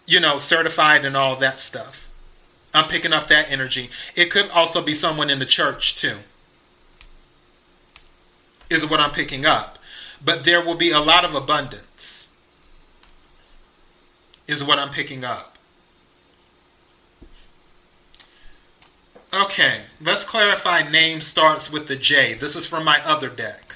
you 0.07 0.19
know, 0.19 0.39
certified 0.39 1.05
and 1.05 1.17
all 1.17 1.37
that 1.37 1.59
stuff. 1.59 2.11
I'm 2.75 2.89
picking 2.89 3.13
up 3.13 3.29
that 3.29 3.51
energy. 3.51 3.91
It 4.17 4.31
could 4.31 4.51
also 4.51 4.83
be 4.83 4.95
someone 4.95 5.31
in 5.31 5.39
the 5.39 5.47
church, 5.47 5.95
too, 5.95 6.19
is 8.69 8.89
what 8.89 9.01
I'm 9.01 9.11
picking 9.11 9.47
up. 9.47 9.79
But 10.25 10.45
there 10.45 10.65
will 10.65 10.75
be 10.75 10.91
a 10.91 11.01
lot 11.01 11.25
of 11.25 11.35
abundance, 11.35 11.87
is 14.49 14.65
what 14.65 14.79
I'm 14.79 14.91
picking 14.91 15.25
up. 15.25 15.57
Okay, 19.33 19.83
let's 20.03 20.25
clarify 20.25 20.91
name 20.91 21.21
starts 21.21 21.71
with 21.71 21.87
the 21.87 21.97
J. 21.97 22.33
This 22.33 22.57
is 22.57 22.65
from 22.65 22.83
my 22.83 23.01
other 23.05 23.29
deck. 23.29 23.75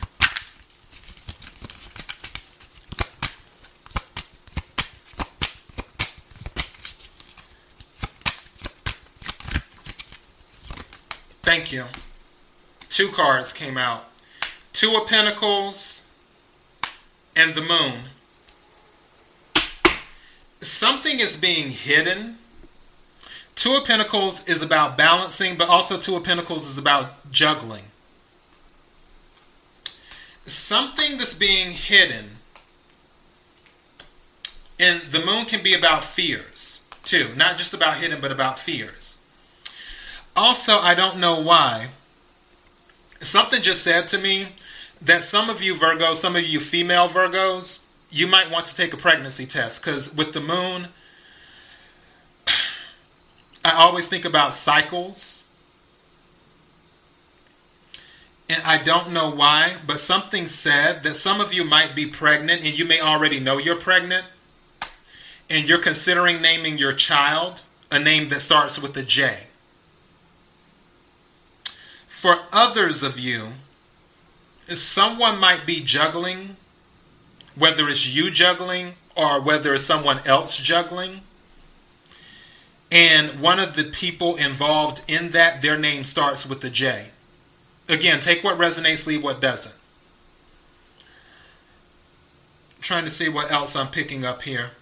Thank 11.43 11.71
you. 11.71 11.85
Two 12.89 13.09
cards 13.09 13.53
came 13.53 13.77
out. 13.77 14.05
Two 14.73 14.97
of 14.97 15.07
Pentacles 15.07 16.09
and 17.37 17.55
the 17.55 17.61
Moon. 17.61 18.05
Something 20.63 21.21
is 21.21 21.37
being 21.37 21.71
hidden 21.71 22.39
Two 23.55 23.77
of 23.77 23.85
Pentacles 23.85 24.49
is 24.49 24.63
about 24.63 24.97
balancing, 24.97 25.57
but 25.57 25.69
also 25.69 25.99
Two 25.99 26.17
of 26.17 26.25
Pentacles 26.25 26.67
is 26.67 26.79
about 26.79 27.31
juggling. 27.31 27.85
Something 30.45 31.19
that's 31.19 31.35
being 31.35 31.73
hidden. 31.73 32.31
And 34.81 35.03
the 35.13 35.25
moon 35.25 35.45
can 35.45 35.63
be 35.63 35.75
about 35.75 36.03
fears, 36.03 36.85
too. 37.05 37.29
Not 37.37 37.57
just 37.57 37.73
about 37.73 37.99
hidden, 37.99 38.21
but 38.21 38.33
about 38.33 38.59
fears. 38.59 39.23
Also, 40.35 40.79
I 40.79 40.95
don't 40.95 41.19
know 41.19 41.39
why. 41.39 41.89
Something 43.21 43.63
just 43.63 43.83
said 43.83 44.09
to 44.09 44.19
me 44.19 44.49
that 45.01 45.23
some 45.23 45.49
of 45.49 45.63
you 45.63 45.75
Virgos, 45.75 46.17
some 46.17 46.35
of 46.35 46.43
you 46.43 46.59
female 46.59 47.09
Virgos, 47.09 47.82
you 48.13 48.27
might 48.27 48.51
want 48.51 48.67
to 48.67 48.75
take 48.75 48.93
a 48.93 48.97
pregnancy 48.97 49.47
test 49.47 49.83
because 49.83 50.15
with 50.15 50.35
the 50.35 50.41
moon, 50.41 50.89
I 53.65 53.73
always 53.73 54.07
think 54.07 54.27
about 54.27 54.53
cycles. 54.53 55.49
And 58.51 58.63
I 58.65 58.83
don't 58.83 59.13
know 59.13 59.31
why, 59.31 59.77
but 59.87 59.99
something 59.99 60.47
said 60.47 61.05
that 61.05 61.15
some 61.15 61.41
of 61.41 61.55
you 61.55 61.65
might 61.65 61.97
be 61.97 62.07
pregnant 62.07 62.63
and 62.63 62.79
you 62.79 62.85
may 62.85 63.01
already 63.01 63.41
know 63.41 63.57
you're 63.57 63.77
pregnant. 63.77 64.27
And 65.49 65.67
you're 65.67 65.79
considering 65.79 66.43
naming 66.43 66.77
your 66.77 66.93
child 66.93 67.63
a 67.91 67.99
name 67.99 68.29
that 68.29 68.41
starts 68.41 68.79
with 68.79 68.97
a 68.97 69.03
J. 69.03 69.45
For 72.07 72.41
others 72.53 73.03
of 73.03 73.19
you, 73.19 73.49
someone 74.67 75.39
might 75.39 75.67
be 75.67 75.81
juggling, 75.81 76.57
whether 77.57 77.89
it's 77.89 78.15
you 78.15 78.31
juggling 78.31 78.95
or 79.17 79.41
whether 79.41 79.75
it's 79.75 79.85
someone 79.85 80.21
else 80.27 80.57
juggling 80.57 81.21
and 82.93 83.41
one 83.41 83.59
of 83.59 83.75
the 83.75 83.85
people 83.85 84.37
involved 84.37 85.03
in 85.09 85.31
that, 85.31 85.63
their 85.63 85.79
name 85.79 86.05
starts 86.05 86.47
with 86.47 86.61
the 86.61 86.69
J. 86.69 87.09
Again, 87.89 88.21
take 88.21 88.45
what 88.45 88.59
resonates, 88.59 89.07
leave 89.07 89.25
what 89.25 89.41
doesn't. 89.41 89.75
I'm 92.77 92.83
trying 92.83 93.05
to 93.05 93.11
see 93.11 93.31
what 93.31 93.51
else 93.51 93.75
I'm 93.75 93.89
picking 93.89 94.27
up 94.27 94.43
here. 94.43 94.73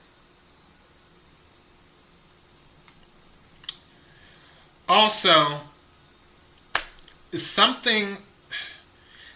Also, 4.89 5.61
something 7.33 8.17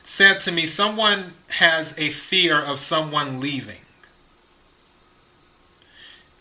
said 0.04 0.38
to 0.38 0.52
me 0.52 0.66
someone 0.66 1.32
has 1.48 1.98
a 1.98 2.10
fear 2.10 2.60
of 2.60 2.78
someone 2.78 3.40
leaving. 3.40 3.80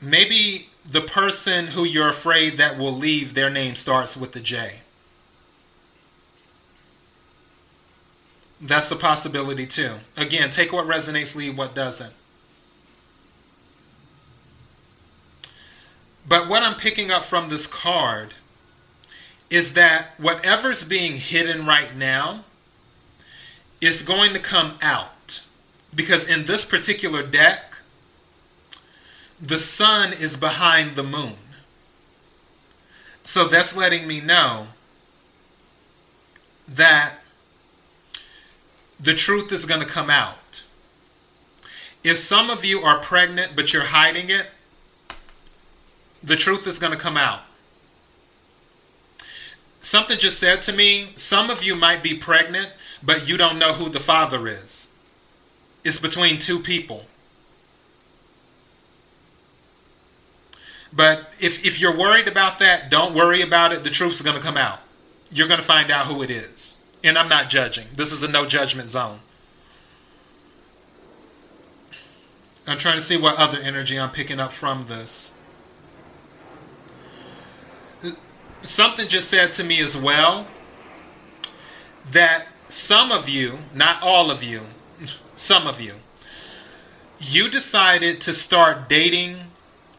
Maybe 0.02 0.68
the 0.88 1.02
person 1.02 1.68
who 1.68 1.86
you're 1.86 2.10
afraid 2.10 2.58
that 2.58 2.78
will 2.78 2.92
leave, 2.92 3.34
their 3.34 3.50
name 3.50 3.76
starts 3.76 4.18
with 4.18 4.34
the 4.34 4.42
J. 4.42 4.82
That's 8.60 8.92
a 8.92 8.98
possibility 8.98 9.66
too. 9.66 9.96
Again, 10.18 10.50
take 10.50 10.74
what 10.74 10.86
resonates, 10.86 11.36
leave 11.36 11.58
what 11.58 11.74
doesn't. 11.74 12.14
But 16.28 16.50
what 16.50 16.64
I'm 16.64 16.76
picking 16.76 17.12
up 17.12 17.24
from 17.24 17.50
this 17.50 17.68
card 17.68 18.34
is 19.50 19.74
that 19.74 20.12
whatever's 20.18 20.84
being 20.84 21.16
hidden 21.16 21.66
right 21.66 21.96
now 21.96 22.44
is 23.84 24.02
going 24.02 24.34
to 24.34 24.40
come 24.40 24.76
out. 24.82 25.44
Because 25.94 26.28
in 26.28 26.46
this 26.46 26.66
particular 26.66 27.22
deck, 27.22 27.78
the 29.40 29.58
sun 29.58 30.14
is 30.14 30.38
behind 30.38 30.96
the 30.96 31.04
moon. 31.04 31.36
So 33.24 33.48
that's 33.48 33.76
letting 33.76 34.08
me 34.08 34.22
know 34.22 34.68
that 36.68 37.16
the 39.00 39.14
truth 39.14 39.52
is 39.52 39.66
going 39.66 39.82
to 39.82 39.86
come 39.86 40.10
out. 40.10 40.64
If 42.04 42.18
some 42.18 42.50
of 42.50 42.66
you 42.66 42.82
are 42.82 43.00
pregnant 43.00 43.54
but 43.56 43.74
you're 43.74 43.84
hiding 43.84 44.30
it, 44.30 44.48
the 46.22 46.36
truth 46.36 46.68
is 46.68 46.80
going 46.80 46.92
to 46.92 46.98
come 46.98 47.18
out. 47.18 47.42
Something 49.80 50.18
just 50.18 50.40
said 50.40 50.62
to 50.64 50.74
me 50.74 51.10
some 51.18 51.50
of 51.50 51.64
you 51.64 51.76
might 51.76 52.02
be 52.02 52.18
pregnant, 52.18 52.72
but 53.06 53.28
you 53.28 53.38
don't 53.38 53.60
know 53.60 53.74
who 53.74 53.90
the 53.90 54.00
father 54.00 54.48
is. 54.48 54.98
It's 55.84 56.00
between 56.00 56.40
two 56.40 56.60
people. 56.60 57.06
But 60.96 61.32
if, 61.40 61.66
if 61.66 61.82
you're 61.82 61.96
worried 61.96 62.28
about 62.28 62.60
that, 62.60 62.90
don't 62.90 63.14
worry 63.14 63.42
about 63.42 63.74
it. 63.74 63.84
The 63.84 63.90
truth's 63.90 64.22
going 64.22 64.36
to 64.36 64.42
come 64.42 64.58
out. 64.58 64.80
You're 65.32 65.48
going 65.48 65.60
to 65.60 65.66
find 65.66 65.90
out 65.92 66.06
who 66.06 66.22
it 66.22 66.30
is. 66.30 66.84
And 67.04 67.18
I'm 67.18 67.28
not 67.28 67.50
judging. 67.50 67.88
This 67.94 68.12
is 68.12 68.24
a 68.24 68.28
no 68.28 68.46
judgment 68.46 68.92
zone. 68.92 69.20
I'm 72.66 72.78
trying 72.78 72.96
to 72.96 73.02
see 73.02 73.18
what 73.18 73.38
other 73.38 73.60
energy 73.60 74.00
I'm 74.00 74.12
picking 74.12 74.40
up 74.40 74.54
from 74.54 74.86
this. 74.86 75.38
Something 78.62 79.08
just 79.10 79.30
said 79.30 79.52
to 79.54 79.64
me 79.64 79.82
as 79.82 79.98
well 79.98 80.48
that 82.12 82.48
some 82.74 83.12
of 83.12 83.30
you, 83.30 83.60
not 83.76 84.02
all 84.02 84.32
of 84.32 84.44
you, 84.44 84.62
some 85.36 85.68
of 85.68 85.80
you, 85.80 85.94
you 87.20 87.48
decided 87.50 88.20
to 88.22 88.34
start 88.34 88.90
dating 88.90 89.38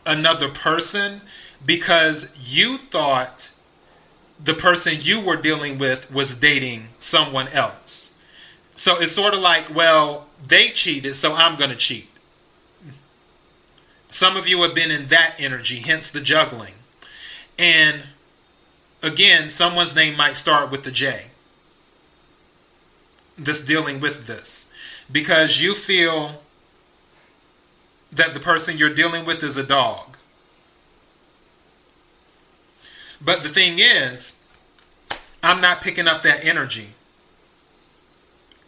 another 0.04 0.48
person 0.48 1.20
because 1.64 2.36
you 2.44 2.76
thought 2.76 3.52
the 4.42 4.54
person 4.54 4.94
you 5.00 5.20
were 5.20 5.36
dealing 5.36 5.78
with 5.78 6.12
was 6.12 6.34
dating 6.34 6.88
someone 6.98 7.46
else. 7.48 8.18
So 8.74 9.00
it's 9.00 9.12
sort 9.12 9.34
of 9.34 9.40
like, 9.40 9.72
well, 9.72 10.26
they 10.44 10.68
cheated, 10.68 11.14
so 11.14 11.34
I'm 11.34 11.56
going 11.56 11.70
to 11.70 11.76
cheat. 11.76 12.10
Some 14.08 14.36
of 14.36 14.48
you 14.48 14.60
have 14.62 14.74
been 14.74 14.90
in 14.90 15.06
that 15.06 15.36
energy, 15.38 15.76
hence 15.76 16.10
the 16.10 16.20
juggling. 16.20 16.74
And 17.56 18.02
again, 19.00 19.48
someone's 19.48 19.94
name 19.94 20.16
might 20.16 20.34
start 20.34 20.72
with 20.72 20.82
the 20.82 20.90
J. 20.90 21.26
That's 23.36 23.62
dealing 23.62 24.00
with 24.00 24.26
this. 24.26 24.72
Because 25.10 25.60
you 25.60 25.74
feel 25.74 26.42
that 28.12 28.32
the 28.32 28.40
person 28.40 28.78
you're 28.78 28.92
dealing 28.94 29.24
with 29.24 29.42
is 29.42 29.56
a 29.56 29.64
dog. 29.64 30.16
But 33.20 33.42
the 33.42 33.48
thing 33.48 33.78
is, 33.78 34.42
I'm 35.42 35.60
not 35.60 35.80
picking 35.80 36.06
up 36.06 36.22
that 36.22 36.44
energy. 36.44 36.88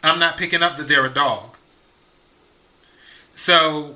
I'm 0.03 0.19
not 0.19 0.37
picking 0.37 0.61
up 0.61 0.77
that 0.77 0.87
they're 0.87 1.05
a 1.05 1.13
dog. 1.13 1.57
So 3.35 3.95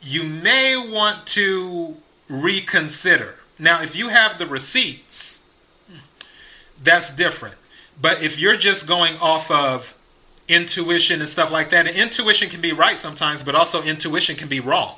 you 0.00 0.24
may 0.24 0.76
want 0.76 1.26
to 1.28 1.96
reconsider. 2.28 3.36
Now, 3.58 3.82
if 3.82 3.94
you 3.94 4.08
have 4.08 4.38
the 4.38 4.46
receipts, 4.46 5.48
that's 6.82 7.14
different. 7.14 7.59
But 8.00 8.22
if 8.22 8.38
you're 8.38 8.56
just 8.56 8.86
going 8.86 9.16
off 9.18 9.50
of 9.50 9.96
intuition 10.48 11.20
and 11.20 11.28
stuff 11.28 11.50
like 11.52 11.70
that, 11.70 11.86
and 11.86 11.96
intuition 11.96 12.48
can 12.48 12.60
be 12.60 12.72
right 12.72 12.98
sometimes, 12.98 13.42
but 13.42 13.54
also 13.54 13.82
intuition 13.82 14.36
can 14.36 14.48
be 14.48 14.60
wrong. 14.60 14.96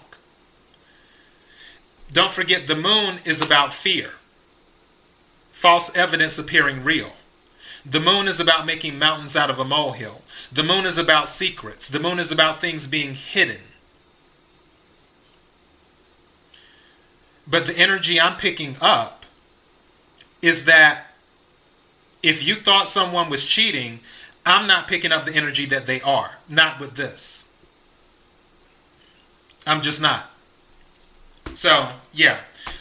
Don't 2.13 2.33
forget, 2.33 2.67
the 2.67 2.77
moon 2.77 3.19
is 3.25 3.41
about 3.41 3.73
fear, 3.73 4.13
false 5.51 5.95
evidence 5.97 6.39
appearing 6.39 6.85
real. 6.85 7.13
The 7.85 8.01
moon 8.01 8.29
is 8.29 8.39
about 8.39 8.65
making 8.67 8.99
mountains 8.99 9.35
out 9.35 9.51
of 9.51 9.59
a 9.59 9.65
molehill. 9.65 10.23
The 10.53 10.63
moon 10.63 10.85
is 10.85 10.99
about 10.99 11.29
secrets. 11.29 11.89
The 11.89 11.99
moon 11.99 12.19
is 12.21 12.31
about 12.31 12.61
things 12.61 12.87
being 12.87 13.15
hidden. 13.15 13.63
But 17.47 17.67
the 17.67 17.77
energy 17.77 18.21
I'm 18.21 18.37
picking 18.37 18.77
up 18.81 19.27
is 20.41 20.65
that 20.67 21.12
if 22.23 22.47
you 22.47 22.55
thought 22.55 22.89
someone 22.89 23.31
was 23.31 23.45
cheating, 23.45 24.01
I'm 24.45 24.67
not 24.67 24.89
picking 24.89 25.13
up 25.13 25.25
the 25.25 25.35
energy 25.35 25.67
that 25.67 25.87
they 25.87 26.01
are. 26.01 26.39
Not 26.49 26.81
with 26.81 26.95
this. 26.95 27.53
I'm 29.67 29.81
just 29.81 30.01
not. 30.01 30.31
So, 31.55 31.91
yeah. 32.13 32.39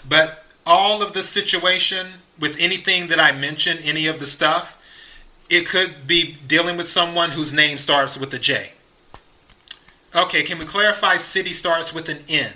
But 0.08 0.46
all 0.66 1.04
of 1.04 1.14
the 1.14 1.24
situation 1.24 2.08
with 2.40 2.58
anything 2.60 3.08
that 3.08 3.20
I 3.20 3.32
mention, 3.32 3.78
any 3.84 4.08
of 4.08 4.20
the 4.20 4.26
stuff, 4.26 4.78
it 5.50 5.68
could 5.68 6.08
be 6.08 6.38
dealing 6.48 6.78
with 6.78 6.88
someone 6.88 7.32
whose 7.32 7.54
name 7.54 7.78
starts 7.78 8.18
with 8.18 8.34
a 8.34 8.40
J. 8.40 8.74
Okay, 10.16 10.44
can 10.44 10.58
we 10.58 10.66
clarify 10.66 11.18
city 11.18 11.52
starts 11.52 11.94
with 11.94 12.10
an 12.10 12.20
N? 12.28 12.54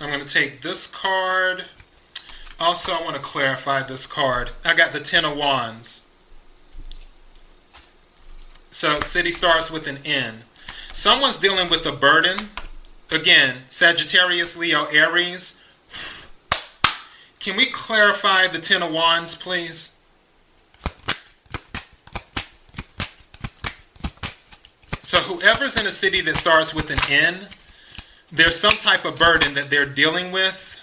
I'm 0.00 0.08
going 0.08 0.24
to 0.24 0.32
take 0.32 0.62
this 0.62 0.86
card. 0.86 1.66
Also, 2.58 2.92
I 2.92 3.02
want 3.02 3.16
to 3.16 3.22
clarify 3.22 3.82
this 3.82 4.06
card. 4.06 4.50
I 4.64 4.74
got 4.74 4.92
the 4.92 5.00
Ten 5.00 5.26
of 5.26 5.36
Wands. 5.36 6.08
So, 8.70 8.98
city 9.00 9.30
starts 9.30 9.70
with 9.70 9.86
an 9.86 9.98
N. 10.04 10.42
Someone's 10.92 11.36
dealing 11.36 11.68
with 11.68 11.84
a 11.84 11.92
burden. 11.92 12.48
Again, 13.10 13.58
Sagittarius, 13.68 14.56
Leo, 14.56 14.86
Aries. 14.86 15.60
Can 17.38 17.56
we 17.56 17.66
clarify 17.66 18.46
the 18.46 18.58
Ten 18.58 18.82
of 18.82 18.92
Wands, 18.92 19.34
please? 19.34 19.98
So, 25.02 25.18
whoever's 25.18 25.78
in 25.78 25.86
a 25.86 25.90
city 25.90 26.20
that 26.22 26.36
starts 26.36 26.72
with 26.72 26.90
an 26.90 26.98
N, 27.10 27.48
there's 28.32 28.58
some 28.58 28.72
type 28.74 29.04
of 29.04 29.18
burden 29.18 29.54
that 29.54 29.70
they're 29.70 29.86
dealing 29.86 30.32
with. 30.32 30.76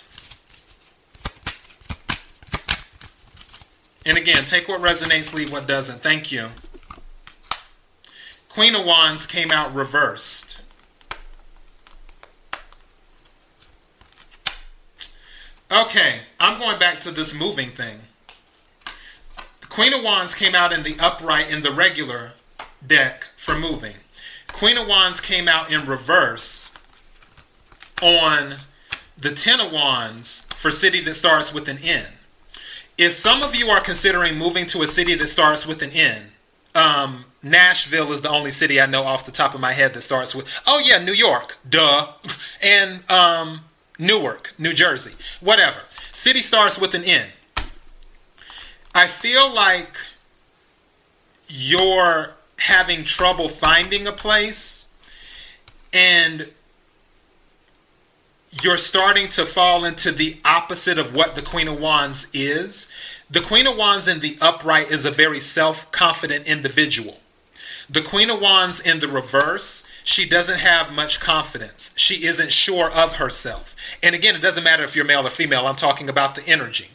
And 4.06 4.18
again, 4.18 4.46
take 4.46 4.68
what 4.68 4.82
resonates, 4.82 5.34
leave 5.34 5.52
what 5.52 5.68
doesn't. 5.68 6.00
Thank 6.00 6.32
you. 6.32 6.50
Queen 8.50 8.74
of 8.76 8.86
Wands 8.86 9.26
came 9.26 9.52
out 9.52 9.74
reversed. 9.74 10.60
Okay, 15.70 16.22
I'm 16.40 16.58
going 16.58 16.80
back 16.80 17.02
to 17.02 17.12
this 17.12 17.38
moving 17.38 17.70
thing. 17.70 18.00
Queen 19.68 19.94
of 19.94 20.04
Wands 20.04 20.34
came 20.34 20.56
out 20.56 20.72
in 20.72 20.84
the 20.84 20.96
upright 21.00 21.52
in 21.52 21.62
the 21.62 21.72
regular 21.72 22.32
deck 22.86 23.26
for 23.36 23.54
moving. 23.54 23.96
Queen 24.54 24.78
of 24.78 24.88
Wands 24.88 25.20
came 25.20 25.48
out 25.48 25.72
in 25.72 25.86
reverse 25.86 26.77
on 28.02 28.56
the 29.18 29.32
Ten 29.32 29.60
of 29.60 29.72
Wands 29.72 30.48
for 30.56 30.72
city 30.72 31.02
that 31.02 31.16
starts 31.16 31.54
with 31.54 31.68
an 31.68 31.78
N. 31.84 32.06
If 32.98 33.14
some 33.14 33.44
of 33.44 33.56
you 33.56 33.68
are 33.70 33.82
considering 33.82 34.38
moving 34.38 34.66
to 34.68 34.82
a 34.82 34.88
city 34.88 35.16
that 35.16 35.28
starts 35.28 35.68
with 35.68 35.82
an 35.82 35.92
N, 35.92 36.32
um, 36.74 37.26
Nashville 37.44 38.12
is 38.12 38.22
the 38.22 38.30
only 38.30 38.52
city 38.52 38.80
I 38.82 38.86
know 38.86 39.04
off 39.04 39.26
the 39.26 39.32
top 39.32 39.54
of 39.54 39.62
my 39.62 39.74
head 39.74 39.94
that 39.94 40.02
starts 40.02 40.36
with. 40.36 40.62
Oh 40.68 40.80
yeah, 40.84 41.04
New 41.04 41.14
York, 41.14 41.58
duh, 41.68 42.14
and 42.64 43.10
um, 43.10 43.62
Newark, 44.00 44.54
New 44.58 44.74
Jersey, 44.74 45.14
whatever. 45.42 45.80
City 46.12 46.40
starts 46.40 46.80
with 46.80 46.94
an 46.94 47.04
N. 47.04 47.28
I 48.94 49.08
feel 49.08 49.54
like 49.54 49.98
you're 51.48 52.36
having 52.60 53.04
trouble 53.04 53.48
finding 53.48 54.08
a 54.08 54.12
place, 54.12 54.92
and 55.94 56.52
you're 58.64 58.78
starting 58.78 59.28
to 59.30 59.46
fall 59.46 59.84
into 59.84 60.12
the 60.12 60.38
opposite 60.46 60.98
of 60.98 61.14
what 61.14 61.36
the 61.36 61.42
Queen 61.42 61.68
of 61.68 61.80
Wands 61.80 62.28
is. 62.34 62.92
The 63.30 63.42
Queen 63.42 63.68
of 63.68 63.78
Wands 63.78 64.08
in 64.08 64.20
the 64.22 64.38
upright 64.42 64.90
is 64.90 65.06
a 65.06 65.12
very 65.12 65.40
self 65.40 65.92
confident 65.92 66.48
individual. 66.48 67.20
The 67.90 68.02
Queen 68.02 68.30
of 68.30 68.42
Wands 68.42 68.80
in 68.80 69.00
the 69.00 69.08
reverse, 69.08 69.86
she 70.04 70.28
doesn't 70.28 70.60
have 70.60 70.94
much 70.94 71.20
confidence. 71.20 71.94
She 71.96 72.26
isn't 72.26 72.52
sure 72.52 72.92
of 72.92 73.16
herself. 73.16 73.76
And 74.04 74.14
again, 74.16 74.36
it 74.36 74.42
doesn't 74.42 74.64
matter 74.64 74.84
if 74.84 74.96
you're 74.96 75.06
male 75.06 75.26
or 75.26 75.30
female, 75.30 75.68
I'm 75.68 75.76
talking 75.76 76.10
about 76.10 76.36
the 76.36 76.48
energy. 76.48 76.90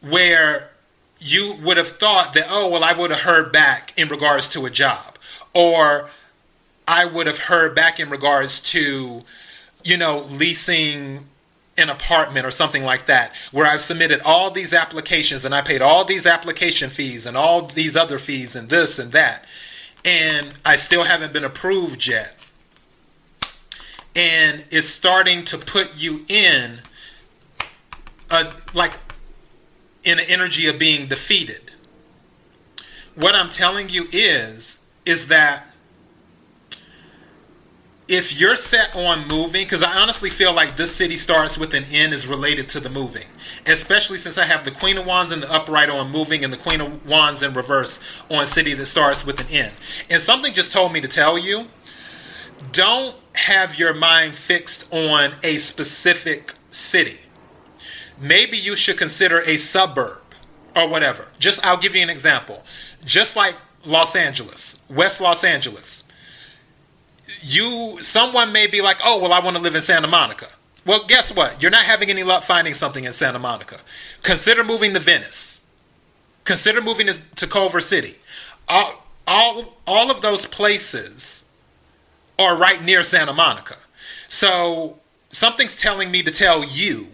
Where 0.00 0.70
you 1.18 1.54
would 1.62 1.76
have 1.76 1.88
thought 1.88 2.34
that, 2.34 2.46
oh, 2.48 2.68
well, 2.68 2.84
I 2.84 2.92
would 2.92 3.10
have 3.10 3.20
heard 3.20 3.52
back 3.52 3.92
in 3.98 4.08
regards 4.08 4.48
to 4.50 4.66
a 4.66 4.70
job. 4.70 5.18
Or 5.54 6.10
I 6.88 7.04
would 7.04 7.26
have 7.26 7.38
heard 7.38 7.76
back 7.76 8.00
in 8.00 8.08
regards 8.08 8.60
to, 8.72 9.22
you 9.84 9.96
know, 9.98 10.24
leasing 10.30 11.26
an 11.76 11.90
apartment 11.90 12.46
or 12.46 12.50
something 12.50 12.82
like 12.82 13.06
that, 13.06 13.36
where 13.52 13.66
I've 13.66 13.82
submitted 13.82 14.20
all 14.24 14.50
these 14.50 14.72
applications 14.72 15.44
and 15.44 15.54
I 15.54 15.60
paid 15.60 15.82
all 15.82 16.04
these 16.04 16.26
application 16.26 16.90
fees 16.90 17.26
and 17.26 17.36
all 17.36 17.66
these 17.66 17.96
other 17.96 18.18
fees 18.18 18.56
and 18.56 18.68
this 18.70 18.98
and 18.98 19.12
that, 19.12 19.44
and 20.04 20.54
I 20.64 20.76
still 20.76 21.04
haven't 21.04 21.32
been 21.32 21.44
approved 21.44 22.06
yet. 22.06 22.34
And 24.16 24.64
it's 24.70 24.88
starting 24.88 25.44
to 25.44 25.58
put 25.58 25.92
you 25.96 26.24
in 26.26 26.78
a 28.30 28.52
like 28.74 28.94
in 30.02 30.18
an 30.18 30.24
energy 30.28 30.66
of 30.66 30.78
being 30.78 31.06
defeated. 31.06 31.70
What 33.14 33.34
I'm 33.34 33.50
telling 33.50 33.90
you 33.90 34.06
is 34.10 34.80
is 35.04 35.28
that 35.28 35.67
if 38.08 38.40
you're 38.40 38.56
set 38.56 38.96
on 38.96 39.28
moving, 39.28 39.64
because 39.64 39.82
I 39.82 40.00
honestly 40.00 40.30
feel 40.30 40.54
like 40.54 40.76
this 40.76 40.96
city 40.96 41.16
starts 41.16 41.58
with 41.58 41.74
an 41.74 41.84
N 41.92 42.14
is 42.14 42.26
related 42.26 42.70
to 42.70 42.80
the 42.80 42.88
moving, 42.88 43.26
especially 43.66 44.16
since 44.16 44.38
I 44.38 44.46
have 44.46 44.64
the 44.64 44.70
Queen 44.70 44.96
of 44.96 45.04
Wands 45.04 45.30
in 45.30 45.40
the 45.40 45.52
upright 45.52 45.90
on 45.90 46.10
moving 46.10 46.42
and 46.42 46.50
the 46.50 46.56
Queen 46.56 46.80
of 46.80 47.06
Wands 47.06 47.42
in 47.42 47.52
reverse 47.52 48.00
on 48.30 48.46
city 48.46 48.72
that 48.72 48.86
starts 48.86 49.26
with 49.26 49.40
an 49.42 49.46
N. 49.50 49.72
And 50.08 50.22
something 50.22 50.54
just 50.54 50.72
told 50.72 50.92
me 50.92 51.02
to 51.02 51.08
tell 51.08 51.38
you 51.38 51.66
don't 52.72 53.18
have 53.34 53.78
your 53.78 53.92
mind 53.92 54.34
fixed 54.34 54.92
on 54.92 55.32
a 55.44 55.56
specific 55.56 56.52
city. 56.70 57.18
Maybe 58.20 58.56
you 58.56 58.74
should 58.74 58.96
consider 58.96 59.40
a 59.40 59.56
suburb 59.56 60.24
or 60.74 60.88
whatever. 60.88 61.28
Just 61.38 61.64
I'll 61.64 61.76
give 61.76 61.94
you 61.94 62.02
an 62.02 62.10
example. 62.10 62.64
Just 63.04 63.36
like 63.36 63.54
Los 63.84 64.16
Angeles, 64.16 64.82
West 64.90 65.20
Los 65.20 65.44
Angeles 65.44 66.04
you 67.40 67.98
someone 68.00 68.52
may 68.52 68.66
be 68.66 68.80
like, 68.82 68.98
"Oh, 69.04 69.20
well, 69.20 69.32
I 69.32 69.40
want 69.40 69.56
to 69.56 69.62
live 69.62 69.74
in 69.74 69.80
Santa 69.80 70.06
Monica." 70.06 70.46
Well, 70.84 71.04
guess 71.06 71.34
what? 71.34 71.62
You're 71.62 71.70
not 71.70 71.84
having 71.84 72.08
any 72.08 72.22
luck 72.22 72.42
finding 72.42 72.72
something 72.72 73.04
in 73.04 73.12
Santa 73.12 73.38
Monica. 73.38 73.78
Consider 74.22 74.64
moving 74.64 74.94
to 74.94 75.00
Venice. 75.00 75.66
Consider 76.44 76.80
moving 76.80 77.08
to, 77.36 77.46
Culver 77.46 77.82
City. 77.82 78.14
All, 78.68 79.04
all, 79.26 79.76
all 79.86 80.10
of 80.10 80.22
those 80.22 80.46
places 80.46 81.44
are 82.38 82.56
right 82.56 82.82
near 82.82 83.02
Santa 83.02 83.34
Monica. 83.34 83.76
So 84.28 84.98
something's 85.28 85.76
telling 85.76 86.10
me 86.10 86.22
to 86.22 86.30
tell 86.30 86.64
you 86.64 87.08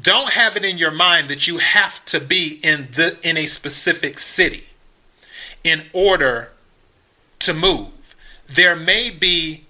don't 0.00 0.30
have 0.30 0.56
it 0.56 0.64
in 0.64 0.76
your 0.76 0.90
mind 0.90 1.28
that 1.28 1.48
you 1.48 1.58
have 1.58 2.04
to 2.04 2.20
be 2.20 2.60
in 2.62 2.88
the 2.92 3.18
in 3.22 3.36
a 3.36 3.46
specific 3.46 4.18
city 4.18 4.64
in 5.64 5.86
order 5.92 6.52
to 7.40 7.54
move. 7.54 7.97
There 8.48 8.76
may 8.76 9.10
be 9.10 9.64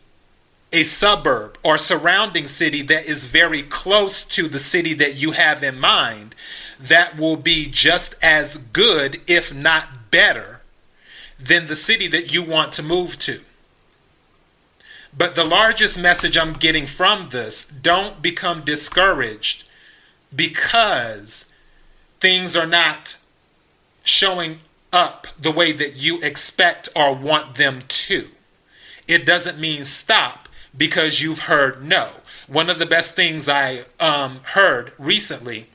a 0.73 0.83
suburb 0.83 1.59
or 1.63 1.79
surrounding 1.79 2.47
city 2.47 2.83
that 2.83 3.07
is 3.07 3.25
very 3.25 3.63
close 3.63 4.23
to 4.25 4.49
the 4.49 4.59
city 4.59 4.95
that 4.95 5.17
you 5.17 5.33
have 5.33 5.63
in 5.63 5.81
mind 5.81 6.35
that 6.79 7.19
will 7.19 7.37
be 7.37 7.69
just 7.71 8.15
as 8.23 8.59
good, 8.59 9.21
if 9.27 9.55
not 9.55 10.11
better, 10.11 10.63
than 11.39 11.67
the 11.67 11.77
city 11.77 12.07
that 12.09 12.33
you 12.33 12.43
want 12.43 12.73
to 12.75 12.83
move 12.83 13.19
to. 13.19 13.41
But 15.17 15.35
the 15.35 15.45
largest 15.45 15.99
message 15.99 16.37
I'm 16.37 16.53
getting 16.53 16.87
from 16.87 17.31
this 17.31 17.65
don't 17.65 18.21
become 18.21 18.61
discouraged 18.63 19.65
because 20.35 21.53
things 22.21 22.57
are 22.57 22.67
not 22.67 23.17
showing 24.05 24.59
up 24.93 25.27
the 25.39 25.51
way 25.51 25.73
that 25.73 25.97
you 25.97 26.19
expect 26.23 26.89
or 26.95 27.15
want 27.15 27.55
them 27.55 27.81
to. 27.89 28.27
It 29.09 29.25
doesn't 29.25 29.59
mean 29.59 29.85
stop 29.85 30.49
because 30.77 31.21
you've 31.21 31.41
heard 31.41 31.85
no. 31.85 32.09
One 32.47 32.71
of 32.71 32.79
the 32.79 32.87
best 32.87 33.17
things 33.17 33.49
I 33.49 33.81
um, 33.99 34.41
heard 34.45 34.93
recently 34.99 35.67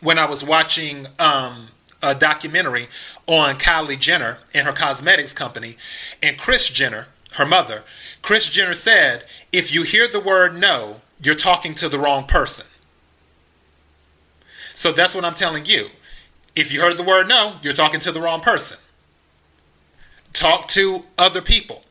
when 0.00 0.18
I 0.18 0.26
was 0.26 0.42
watching 0.42 1.06
um, 1.18 1.68
a 2.02 2.14
documentary 2.14 2.88
on 3.26 3.56
Kylie 3.56 3.98
Jenner 3.98 4.38
and 4.54 4.66
her 4.66 4.72
cosmetics 4.72 5.32
company, 5.32 5.76
and 6.22 6.38
Kris 6.38 6.68
Jenner, 6.68 7.06
her 7.34 7.46
mother, 7.46 7.84
Kris 8.22 8.48
Jenner 8.48 8.74
said, 8.74 9.24
if 9.52 9.72
you 9.72 9.82
hear 9.82 10.08
the 10.08 10.20
word 10.20 10.58
no, 10.58 11.02
you're 11.22 11.34
talking 11.34 11.74
to 11.76 11.88
the 11.88 11.98
wrong 11.98 12.24
person. 12.24 12.66
So 14.74 14.92
that's 14.92 15.14
what 15.14 15.24
I'm 15.24 15.34
telling 15.34 15.66
you. 15.66 15.88
If 16.56 16.72
you 16.72 16.80
heard 16.80 16.96
the 16.96 17.02
word 17.04 17.28
no, 17.28 17.56
you're 17.62 17.72
talking 17.72 18.00
to 18.00 18.12
the 18.12 18.20
wrong 18.20 18.40
person. 18.40 18.78
Talk 20.32 20.68
to 20.68 21.04
other 21.18 21.42
people. 21.42 21.84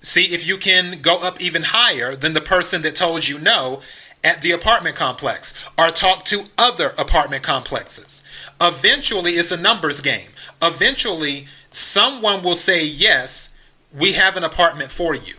See 0.00 0.34
if 0.34 0.46
you 0.46 0.56
can 0.56 1.00
go 1.00 1.20
up 1.20 1.40
even 1.40 1.62
higher 1.62 2.14
than 2.14 2.34
the 2.34 2.40
person 2.40 2.82
that 2.82 2.96
told 2.96 3.26
you 3.26 3.38
no 3.38 3.80
at 4.22 4.42
the 4.42 4.52
apartment 4.52 4.96
complex 4.96 5.54
or 5.78 5.88
talk 5.88 6.24
to 6.26 6.44
other 6.58 6.94
apartment 6.98 7.42
complexes. 7.42 8.22
Eventually, 8.60 9.32
it's 9.32 9.52
a 9.52 9.56
numbers 9.56 10.00
game. 10.00 10.30
Eventually, 10.62 11.46
someone 11.70 12.42
will 12.42 12.54
say, 12.54 12.84
Yes, 12.86 13.54
we 13.96 14.12
have 14.12 14.36
an 14.36 14.44
apartment 14.44 14.90
for 14.90 15.14
you. 15.14 15.34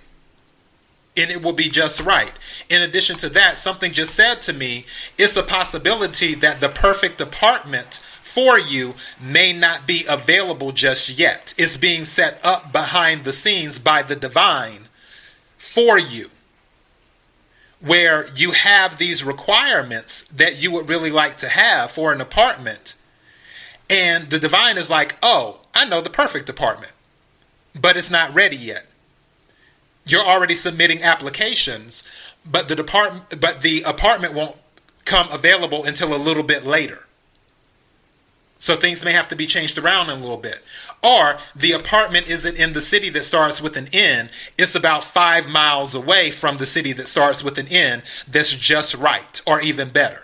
And 1.18 1.32
it 1.32 1.43
will 1.43 1.53
be 1.53 1.70
just 1.70 2.01
right. 2.01 2.32
In 2.70 2.82
addition 2.82 3.18
to 3.18 3.30
that, 3.30 3.57
something 3.57 3.91
just 3.91 4.13
said 4.13 4.41
to 4.43 4.53
me 4.53 4.86
it's 5.18 5.36
a 5.36 5.43
possibility 5.43 6.36
that 6.36 6.59
the 6.59 6.70
perfect 6.70 7.20
apartment 7.20 7.95
for 7.95 8.59
you 8.59 8.93
may 9.20 9.51
not 9.51 9.88
be 9.88 10.03
available 10.07 10.72
just 10.72 11.18
yet. 11.18 11.55
It's 11.57 11.76
being 11.76 12.05
set 12.05 12.39
up 12.45 12.72
behind 12.72 13.24
the 13.24 13.32
scenes 13.32 13.80
by 13.80 14.03
the 14.03 14.15
divine 14.15 14.89
for 15.57 15.97
you 15.97 16.30
where 17.80 18.28
you 18.36 18.51
have 18.51 18.97
these 18.97 19.24
requirements 19.24 20.24
that 20.24 20.61
you 20.61 20.72
would 20.72 20.89
really 20.89 21.11
like 21.11 21.38
to 21.38 21.47
have 21.47 21.91
for 21.91 22.11
an 22.11 22.22
apartment. 22.22 22.95
And 23.89 24.30
the 24.30 24.39
divine 24.39 24.78
is 24.78 24.89
like, 24.89 25.15
oh, 25.22 25.61
I 25.74 25.86
know 25.86 26.01
the 26.01 26.09
perfect 26.09 26.49
apartment, 26.49 26.91
but 27.80 27.95
it's 27.95 28.11
not 28.11 28.34
ready 28.34 28.55
yet. 28.55 28.86
You're 30.08 30.24
already 30.24 30.53
submitting 30.53 31.03
applications, 31.03 32.03
but 32.49 32.68
the 32.68 32.76
department, 32.76 33.41
but 33.41 33.62
the 33.62 33.84
apartment 33.84 34.34
won't 34.34 34.58
come 35.05 35.30
available 35.32 35.86
until 35.86 36.14
a 36.14 36.18
little 36.18 36.43
bit 36.43 36.66
later. 36.66 37.08
So 38.60 38.76
things 38.76 39.05
may 39.05 39.12
have 39.12 39.28
to 39.30 39.36
be 39.36 39.45
changed 39.45 39.78
around 39.78 40.10
a 40.10 40.16
little 40.16 40.38
bit. 40.38 40.64
Or 41.03 41.38
the 41.55 41.74
apartment 41.74 42.28
isn't 42.28 42.58
in 42.58 42.74
the 42.74 42.82
city 42.82 43.10
that 43.12 43.24
starts 43.24 43.62
with 43.62 43.78
an 43.78 43.88
N. 43.93 44.30
It's 44.58 44.76
about 44.76 45.03
five 45.03 45.47
miles 45.47 45.93
away 45.93 46.32
from 46.32 46.58
the 46.58 46.66
city 46.66 46.91
that 46.93 47.08
starts 47.08 47.43
with 47.43 47.58
an 47.60 47.68
N 47.70 48.01
that's 48.28 48.55
just 48.55 48.95
right 48.95 49.41
or 49.45 49.62
even 49.62 49.89
better. 49.89 50.24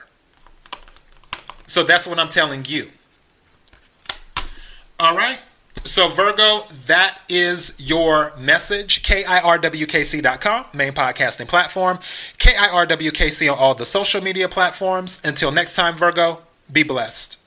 So 1.67 1.83
that's 1.83 2.07
what 2.07 2.19
I'm 2.19 2.29
telling 2.29 2.65
you. 2.67 2.87
All 4.99 5.15
right. 5.15 5.39
So, 5.85 6.07
Virgo, 6.07 6.61
that 6.85 7.19
is 7.27 7.73
your 7.77 8.33
message. 8.37 9.03
KIRWKC.com, 9.03 10.65
main 10.73 10.93
podcasting 10.93 11.47
platform. 11.47 11.97
KIRWKC 12.37 13.51
on 13.51 13.57
all 13.57 13.75
the 13.75 13.85
social 13.85 14.21
media 14.21 14.47
platforms. 14.47 15.19
Until 15.25 15.51
next 15.51 15.73
time, 15.73 15.95
Virgo, 15.95 16.41
be 16.71 16.83
blessed. 16.83 17.42